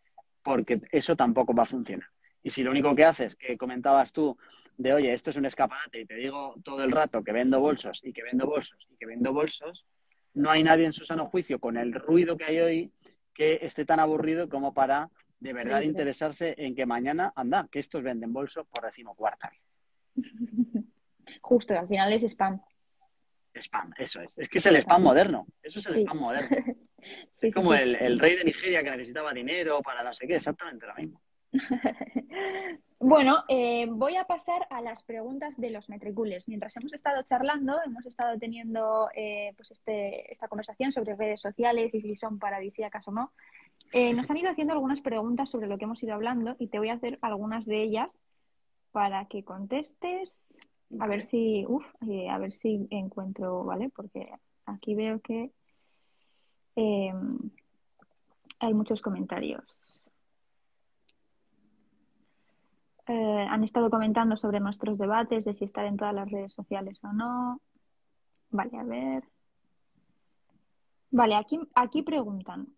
[0.43, 2.11] porque eso tampoco va a funcionar.
[2.43, 4.37] Y si lo único que haces, que comentabas tú,
[4.77, 8.03] de oye, esto es un escaparate y te digo todo el rato que vendo bolsos
[8.05, 9.87] y que vendo bolsos y que vendo bolsos,
[10.35, 12.93] no hay nadie en su sano juicio con el ruido que hay hoy
[13.33, 15.09] que esté tan aburrido como para
[15.41, 15.89] de verdad Sí, sí.
[15.89, 19.63] interesarse en que mañana, anda, que estos venden bolso por decimocuarta vez.
[21.41, 22.61] Justo, al final es spam.
[23.55, 24.37] Spam, eso es.
[24.39, 25.47] Es que es el spam moderno.
[25.63, 26.01] Eso es el Sí.
[26.03, 26.49] spam moderno.
[27.33, 27.79] Sí, es como sí.
[27.81, 31.21] El, el rey de Nigeria que necesitaba dinero para no sé qué, exactamente lo mismo.
[33.05, 36.47] Bueno, eh, voy a pasar a las preguntas de los metricules.
[36.47, 41.93] Mientras hemos estado charlando, hemos estado teniendo eh, pues este, esta conversación sobre redes sociales
[41.95, 43.33] y si son paradisíacas o no.
[43.93, 46.79] Eh, nos han ido haciendo algunas preguntas sobre lo que hemos ido hablando y te
[46.79, 48.21] voy a hacer algunas de ellas
[48.93, 50.61] para que contestes.
[51.01, 53.91] A ver si, uf, eh, a ver si encuentro, ¿vale?
[53.95, 54.31] Porque
[54.67, 55.53] aquí veo que
[56.77, 57.13] eh,
[58.61, 60.01] hay muchos comentarios.
[63.07, 67.03] Eh, han estado comentando sobre nuestros debates de si estar en todas las redes sociales
[67.03, 67.61] o no.
[68.51, 69.25] Vale, a ver.
[71.11, 72.69] Vale, aquí, aquí preguntan.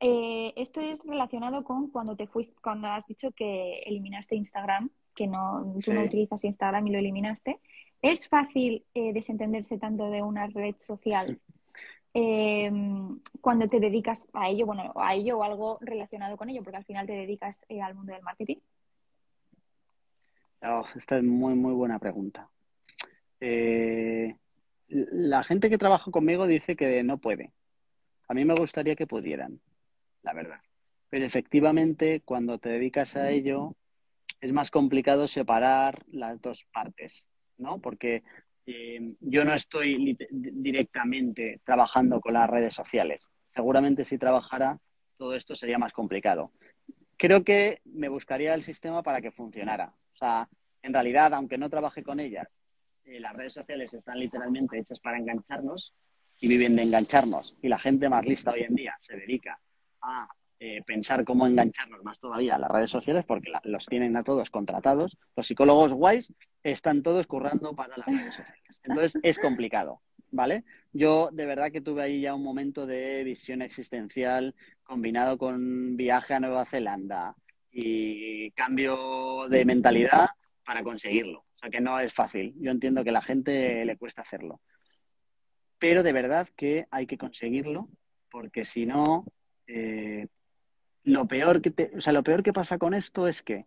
[0.00, 5.26] Eh, esto es relacionado con cuando te fuiste, cuando has dicho que eliminaste Instagram, que
[5.26, 7.58] no, tú no utilizas Instagram y lo eliminaste.
[8.00, 11.26] ¿Es fácil eh, desentenderse tanto de una red social
[12.14, 12.70] eh,
[13.40, 16.84] cuando te dedicas a ello, bueno, a ello o algo relacionado con ello, porque al
[16.84, 18.58] final te dedicas eh, al mundo del marketing?
[20.62, 22.48] Oh, esta es muy, muy buena pregunta.
[23.40, 24.36] Eh,
[24.86, 27.52] la gente que trabaja conmigo dice que no puede.
[28.28, 29.60] A mí me gustaría que pudieran,
[30.22, 30.60] la verdad.
[31.10, 33.74] Pero efectivamente, cuando te dedicas a ello,
[34.40, 37.80] es más complicado separar las dos partes, ¿no?
[37.80, 38.22] Porque
[38.66, 43.30] eh, yo no estoy directamente trabajando con las redes sociales.
[43.50, 44.78] Seguramente si trabajara,
[45.16, 46.52] todo esto sería más complicado.
[47.16, 49.92] Creo que me buscaría el sistema para que funcionara.
[50.14, 50.48] O sea,
[50.82, 52.60] en realidad, aunque no trabaje con ellas,
[53.04, 55.94] eh, las redes sociales están literalmente hechas para engancharnos
[56.40, 57.56] y viven de engancharnos.
[57.62, 59.58] Y la gente más lista hoy en día se dedica
[60.02, 60.28] a
[60.60, 64.50] eh, pensar cómo engancharnos más todavía a las redes sociales porque los tienen a todos
[64.50, 65.16] contratados.
[65.36, 66.32] Los psicólogos guays
[66.64, 68.80] están todos currando para las redes sociales.
[68.82, 70.02] Entonces es complicado,
[70.32, 70.64] ¿vale?
[70.92, 76.34] Yo de verdad que tuve ahí ya un momento de visión existencial combinado con viaje
[76.34, 77.36] a Nueva Zelanda
[77.70, 80.30] y cambio de mentalidad
[80.64, 81.40] para conseguirlo.
[81.40, 82.54] O sea que no es fácil.
[82.58, 84.60] Yo entiendo que a la gente le cuesta hacerlo.
[85.78, 87.88] Pero de verdad que hay que conseguirlo
[88.30, 89.24] porque si no,
[89.66, 90.26] eh,
[91.08, 93.66] lo peor que te- o sea, lo peor que pasa con esto es que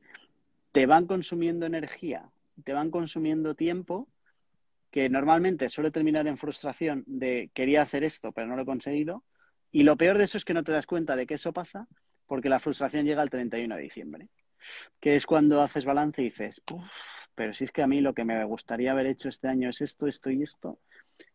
[0.71, 2.29] te van consumiendo energía,
[2.63, 4.07] te van consumiendo tiempo
[4.91, 9.23] que normalmente suele terminar en frustración de quería hacer esto, pero no lo he conseguido.
[9.71, 11.87] Y lo peor de eso es que no te das cuenta de que eso pasa
[12.27, 14.29] porque la frustración llega el 31 de diciembre,
[14.99, 16.83] que es cuando haces balance y dices, "Puf,
[17.33, 19.81] pero si es que a mí lo que me gustaría haber hecho este año es
[19.81, 20.79] esto, esto y esto,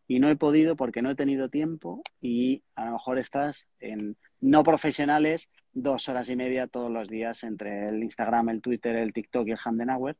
[0.07, 4.15] y no he podido porque no he tenido tiempo y a lo mejor estás en
[4.39, 5.49] no profesionales
[5.81, 9.51] dos horas y media todos los días entre el Instagram, el Twitter, el TikTok y
[9.51, 10.17] el Handenauer.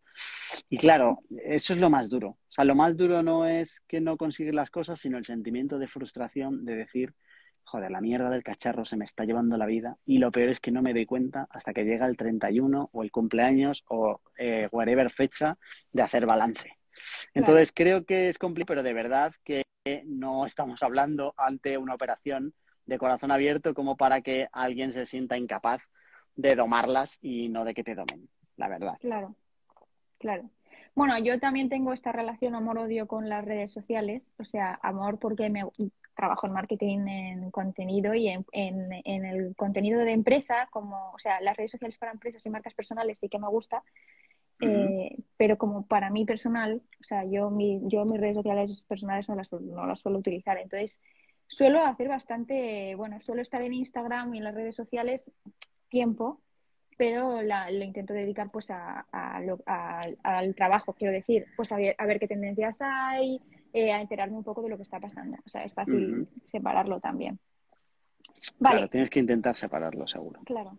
[0.69, 2.29] Y claro, eso es lo más duro.
[2.29, 5.79] O sea, lo más duro no es que no consigues las cosas, sino el sentimiento
[5.79, 7.13] de frustración de decir,
[7.63, 10.59] joder, la mierda del cacharro se me está llevando la vida y lo peor es
[10.59, 14.69] que no me doy cuenta hasta que llega el 31 o el cumpleaños o eh,
[14.71, 15.57] whatever fecha
[15.91, 16.77] de hacer balance.
[17.33, 19.63] Entonces creo que es complicado, pero de verdad que
[20.05, 22.53] no estamos hablando ante una operación
[22.87, 25.83] de corazón abierto como para que alguien se sienta incapaz
[26.35, 28.97] de domarlas y no de que te domen, la verdad.
[28.99, 29.35] Claro,
[30.17, 30.49] claro.
[30.95, 35.49] Bueno, yo también tengo esta relación amor-odio con las redes sociales, o sea, amor porque
[35.49, 35.63] me
[36.15, 41.19] trabajo en marketing, en contenido y en, en, en el contenido de empresa, como, o
[41.19, 43.83] sea, las redes sociales para empresas y marcas personales sí que me gusta,
[44.59, 49.29] eh, pero como para mí personal, o sea, yo, mi, yo mis redes sociales personales
[49.29, 50.99] no las, no las suelo utilizar, entonces
[51.47, 55.31] suelo hacer bastante, bueno, suelo estar en Instagram y en las redes sociales
[55.89, 56.41] tiempo,
[56.97, 61.71] pero la- lo intento dedicar pues a, a lo- a- al trabajo, quiero decir, pues
[61.71, 63.39] a ver, a ver qué tendencias hay,
[63.73, 66.99] eh, a enterarme un poco de lo que está pasando, o sea, es fácil separarlo
[66.99, 67.39] también.
[68.59, 70.41] Vale, Claro, tienes que intentar separarlo, seguro.
[70.45, 70.77] Claro.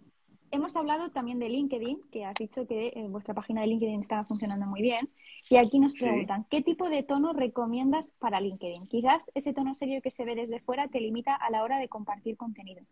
[0.51, 4.25] Hemos hablado también de LinkedIn, que has dicho que eh, vuestra página de LinkedIn está
[4.25, 5.11] funcionando muy bien.
[5.51, 6.05] Y aquí nos Sí.
[6.05, 8.87] preguntan, ¿qué tipo de tono recomiendas para LinkedIn?
[8.87, 11.89] Quizás ese tono serio que se ve desde fuera te limita a la hora de
[11.89, 12.83] compartir contenido.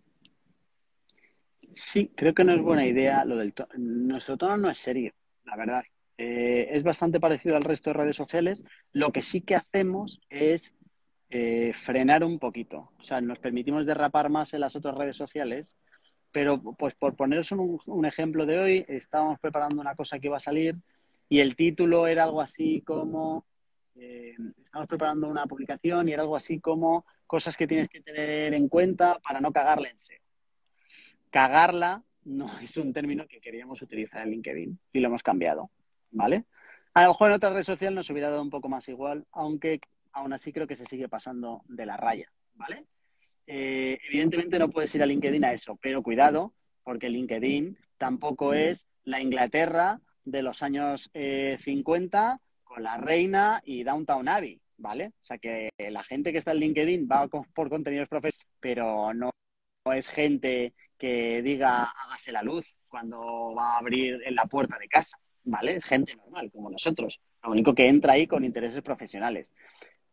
[1.75, 3.69] Sí, creo que no es buena idea lo del tono.
[3.77, 5.13] Nuestro tono no es serio,
[5.45, 5.83] la verdad.
[6.19, 8.65] Eh, es bastante parecido al resto de redes sociales.
[8.93, 10.75] Lo que sí que hacemos es
[11.29, 12.93] eh, frenar un poquito.
[12.99, 15.77] O sea, nos permitimos derrapar más en las otras redes sociales,
[16.37, 20.39] pero pues por poneros un, ejemplo de hoy, estábamos preparando una cosa que iba a
[20.41, 20.76] salir
[21.30, 23.47] y el título era algo así como,
[23.95, 28.53] eh, estamos preparando una publicación y era algo así como cosas que tienes que tener
[28.53, 30.20] en cuenta para no cagarla en SEO
[31.30, 35.70] cagarla no es un término que queríamos utilizar en LinkedIn y lo hemos cambiado,
[36.11, 36.45] ¿vale?
[36.93, 39.80] A lo mejor en otra red social nos hubiera dado un poco más igual, aunque
[40.12, 42.84] aún así creo que se sigue pasando de la raya, ¿vale?
[43.47, 48.86] Eh, evidentemente no puedes ir a LinkedIn a eso, pero cuidado, porque LinkedIn tampoco es
[49.05, 55.12] la Inglaterra de los años 50 eh, con la reina y Downtown Abbey, ¿vale?
[55.22, 59.30] O sea que la gente que está en LinkedIn va por contenidos profesionales, pero no,
[59.94, 64.88] es gente que diga hágase la luz cuando va a abrir en la puerta de
[64.88, 65.76] casa, ¿vale?
[65.76, 67.20] Es gente normal, como nosotros.
[67.42, 69.53] Lo único que entra ahí con intereses profesionales.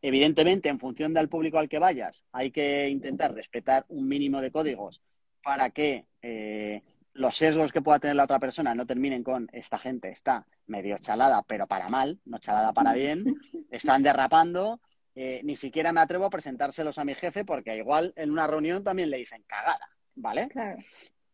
[0.06, 4.52] Evidentemente, en función del público al que vayas, hay que intentar respetar un mínimo de
[4.52, 5.02] códigos
[5.42, 6.84] para que eh,
[7.14, 10.98] los sesgos que pueda tener la otra persona no terminen con esta gente está medio
[10.98, 13.40] chalada, pero para mal, no chalada para bien,
[13.72, 14.82] están derrapando,
[15.16, 18.84] eh, ni siquiera me atrevo a presentárselos a mi jefe porque igual en una reunión
[18.84, 20.50] también le dicen cagada, ¿vale?
[20.50, 20.80] Claro.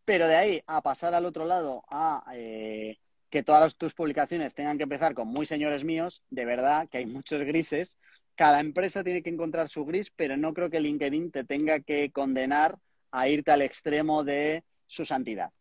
[0.06, 3.00] Pero de ahí a pasar al otro lado a eh,
[3.32, 7.08] que todas tus publicaciones tengan que empezar con muy señores míos, de verdad que hay
[7.08, 7.98] muchos grises.
[8.40, 12.10] Cada empresa tiene que encontrar su gris, pero no creo que LinkedIn te tenga que
[12.10, 12.78] condenar
[13.12, 15.52] a irte al extremo de su santidad.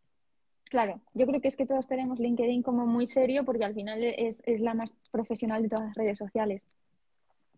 [0.63, 4.01] Claro, yo creo que es que todos tenemos LinkedIn como muy serio porque al final
[4.01, 6.61] es, la más profesional de todas las redes sociales.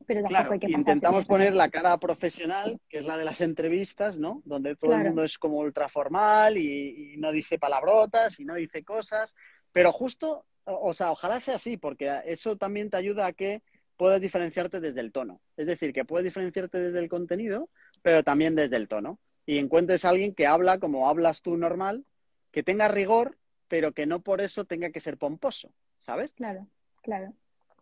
[0.07, 4.17] Pero claro, hay que intentamos poner la cara profesional, que es la de las entrevistas,
[4.17, 4.41] ¿no?
[4.43, 8.83] Donde todo el mundo es como ultra formal y, no dice palabrotas y no dice
[8.83, 9.35] cosas.
[9.71, 13.61] Pero justo, o sea, ojalá sea así, porque eso también te ayuda a que
[14.01, 15.41] puedas diferenciarte desde el tono.
[15.57, 17.69] Es decir, que puedes diferenciarte desde el contenido,
[18.01, 19.19] pero también desde el tono.
[19.45, 22.03] Y encuentres a alguien que habla como hablas tú normal
[22.49, 23.37] que tenga rigor,
[23.67, 26.33] pero que no por eso tenga que ser pomposo, ¿sabes?
[26.33, 26.65] Claro,
[27.03, 27.31] claro.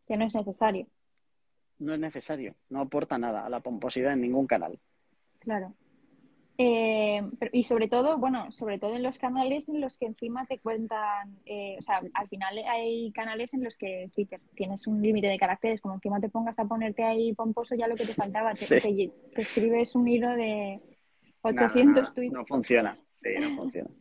[0.09, 0.87] Que no es necesario.
[1.77, 4.77] No es necesario, no aporta nada a la pomposidad en ningún canal.
[5.39, 5.73] Claro.
[6.61, 7.21] Eh,
[7.53, 11.39] y sobre todo, bueno, sobre todo en los canales en los que encima te cuentan,
[11.45, 15.39] eh, o sea, al final hay canales en los que Twitter tienes un límite de
[15.39, 19.13] caracteres, como encima te pongas a ponerte ahí pomposo ya lo que te faltaba, te,
[19.37, 20.81] escribes un hilo de
[21.43, 22.33] 800 tweets.
[22.33, 23.89] No funciona, sí, no funciona.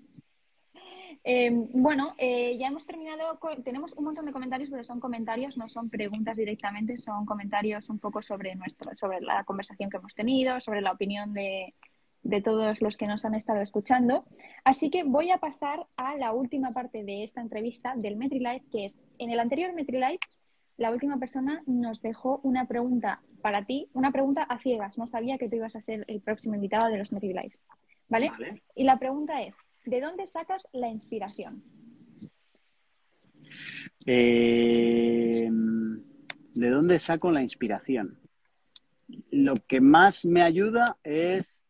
[1.25, 3.39] Em, bueno, eh, ya hemos terminado.
[3.63, 7.99] tenemos un montón de comentarios, pero son comentarios, no son preguntas directamente, son comentarios un
[7.99, 11.75] poco sobre nuestro, sobre la conversación que hemos tenido, sobre la opinión de,
[12.43, 14.25] todos los que nos han estado escuchando.
[14.65, 18.85] Así que voy a pasar a la última parte de esta entrevista del MetriLife, que
[18.85, 20.21] es en el anterior MetriLife,
[20.77, 24.97] la última persona nos dejó una pregunta para ti, una pregunta a ciegas.
[24.97, 27.67] No sabía que tú ibas a ser el próximo invitado de los MetriLives.
[28.09, 28.31] ¿Vale?
[28.77, 29.57] Y la pregunta es,
[29.89, 31.65] ¿De dónde sacas la inspiración?
[34.05, 38.19] Eh, ¿De dónde saco la inspiración?
[39.31, 41.65] Lo que más me ayuda es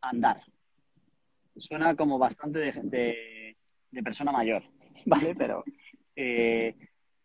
[0.00, 0.42] andar.
[1.56, 3.56] Suena como bastante de,
[4.02, 4.62] persona mayor,
[5.06, 5.34] ¿vale?
[5.34, 5.64] Pero
[6.16, 6.74] eh,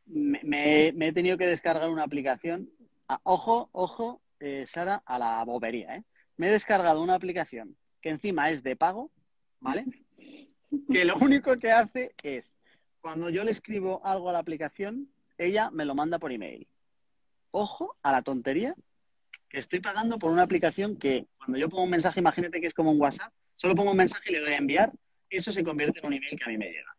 [0.05, 2.69] me, he tenido que descargar una aplicación.
[3.07, 6.03] Ah, ojo, ojo, eh, Sara, a la bobería, ¿eh?
[6.37, 9.11] Me he descargado una aplicación que encima es de pago,
[9.59, 9.85] ¿vale?
[10.91, 12.55] que lo único que hace es,
[13.01, 16.67] cuando yo le escribo algo a la aplicación, ella me lo manda por email.
[17.51, 18.75] Ojo a la tontería
[19.59, 22.91] estoy pagando por una aplicación que cuando yo pongo un mensaje, imagínate que es como
[22.91, 24.91] un WhatsApp, solo pongo un mensaje y le doy a enviar,
[25.29, 26.95] eso se convierte en un email que a mí me llega.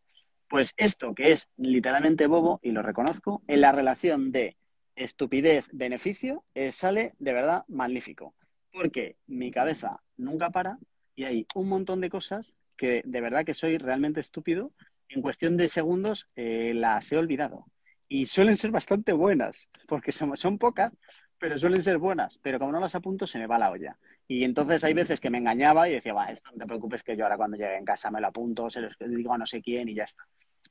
[0.49, 4.57] Pues esto, que es literalmente bobo, y lo reconozco, en la relación de
[4.95, 8.35] estupidez-beneficio, eh, sale de verdad magnífico.
[8.73, 10.79] Porque mi cabeza nunca para
[11.15, 14.73] y hay un montón de cosas que de verdad que soy realmente estúpido,
[15.09, 17.67] en cuestión de segundos eh, las he olvidado.
[18.09, 20.93] Y suelen ser bastante buenas, porque son, son pocas,
[21.39, 22.39] pero suelen ser buenas.
[22.43, 23.97] Pero como no las apunto, se me va la olla.
[24.29, 27.17] Y entonces hay veces que me engañaba y decía, va, esto no te preocupes que
[27.17, 29.63] yo ahora cuando llegue en casa me lo apunto, se lo digo a no sé
[29.63, 30.27] quién y ya está.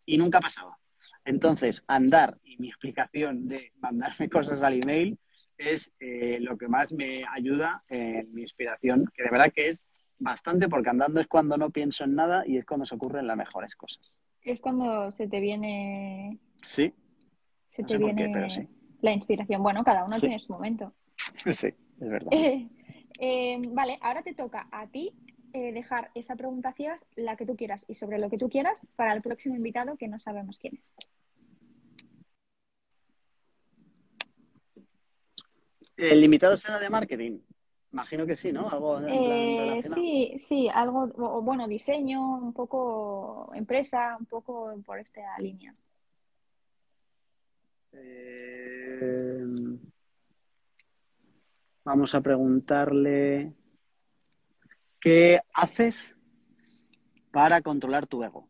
[0.06, 0.78] Y nunca pasaba.
[1.24, 5.18] Entonces, andar y mi explicación de mandarme cosas al email
[5.58, 9.86] es eh, lo que más me ayuda en mi inspiración, que de verdad que es
[10.18, 13.38] bastante porque andando es cuando no pienso en nada y es cuando se ocurren las
[13.38, 14.16] mejores cosas.
[14.42, 16.40] Es cuando se te viene.
[16.62, 16.94] Sí.
[17.70, 18.32] Se te viene
[19.02, 19.62] la inspiración.
[19.62, 20.94] Bueno, cada uno tiene su momento.
[21.52, 22.32] Sí, es verdad.
[23.18, 25.14] Eh, vale, ahora te toca a ti
[25.54, 28.86] eh, dejar esa pregunta ciegas, la que tú quieras y sobre lo que tú quieras,
[28.98, 30.94] para el próximo invitado que no sabemos quién es.
[35.96, 37.40] El invitado será de marketing.
[37.94, 38.70] Imagino que sí, ¿no?
[38.70, 41.08] Algo eh, sí, sí, algo,
[41.42, 45.74] bueno, diseño, un poco empresa, un poco por esta línea.
[47.94, 48.35] Eh,
[51.86, 53.54] vamos a preguntarle,
[55.00, 56.18] ¿qué haces
[57.32, 58.50] para controlar tu ego?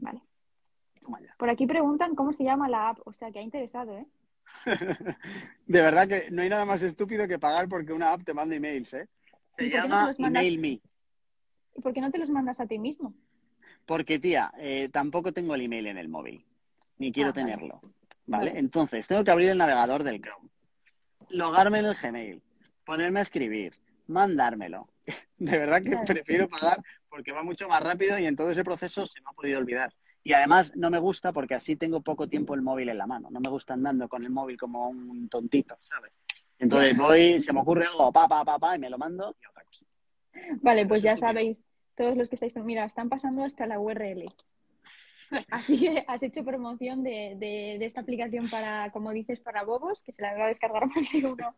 [0.00, 1.34] Ya.
[1.36, 4.06] Por aquí preguntan cómo se llama la app, o sea que ha interesado, ¿eh?
[5.66, 8.54] De verdad que no hay nada más estúpido que pagar porque una app te manda
[8.54, 9.08] emails, ¿eh?
[9.50, 10.20] Se ¿Y por qué no llama mandas?
[10.20, 10.80] Email Me.
[11.76, 13.14] ¿Y por qué no te los mandas a ti mismo?
[13.86, 16.46] Porque, tía, eh, tampoco tengo el email en el móvil.
[16.98, 17.44] Ni quiero Ah, vale.
[17.44, 17.80] tenerlo.
[18.26, 18.50] ¿Vale?
[18.50, 18.58] Vale.
[18.58, 20.48] Entonces, tengo que abrir el navegador del Chrome.
[21.30, 22.42] Logarme en el Gmail.
[22.84, 23.74] Ponerme a escribir.
[24.06, 24.88] Mandármelo.
[25.38, 29.06] De verdad que prefiero pagar porque va mucho más rápido y en todo ese proceso
[29.06, 29.92] se me ha podido olvidar.
[30.22, 33.28] Y además no me gusta porque así tengo poco tiempo el móvil en la mano.
[33.30, 36.12] No me gusta andando con el móvil como un tontito, ¿sabes?
[36.58, 39.46] Entonces voy, se me ocurre algo, pa, pa, pa, pa, y me lo mando y
[39.46, 39.86] otra cosa.
[40.60, 41.64] Vale, pues ya sabéis,
[41.96, 44.26] todos los que estáis, mira, están pasando hasta la URL.
[45.50, 50.12] Así que has hecho promoción de, de- esta aplicación para, como dices, para bobos, que
[50.12, 51.54] se la va a descargar más de uno.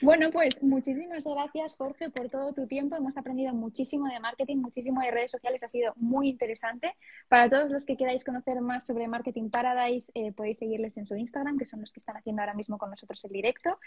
[0.00, 2.96] Bueno, pues muchísimas gracias, Jorge, por todo tu tiempo.
[2.96, 5.62] Hemos aprendido muchísimo de marketing, muchísimo de redes sociales.
[5.62, 6.94] Ha sido muy interesante.
[7.28, 11.16] Para todos los que queráis conocer más sobre Marketing Paradise, eh, podéis seguirles en su
[11.16, 13.78] Instagram, que son los que están haciendo ahora mismo con nosotros el directo.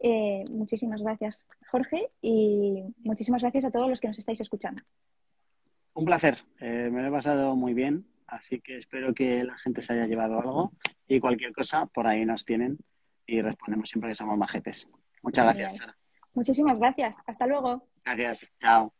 [0.00, 4.82] Eh, muchísimas gracias, Jorge, y muchísimas gracias a todos los que nos estáis escuchando.
[5.92, 9.82] Un placer, eh, me lo he pasado muy bien, así que espero que la gente
[9.82, 10.72] se haya llevado algo
[11.08, 12.78] y cualquier cosa por ahí nos tienen
[13.26, 14.88] y respondemos siempre que somos majetes.
[15.22, 15.76] Muchas gracias.
[15.76, 15.96] Sara.
[16.34, 17.16] Muchísimas gracias.
[17.26, 17.88] Hasta luego.
[18.04, 18.94] Gracias, chao.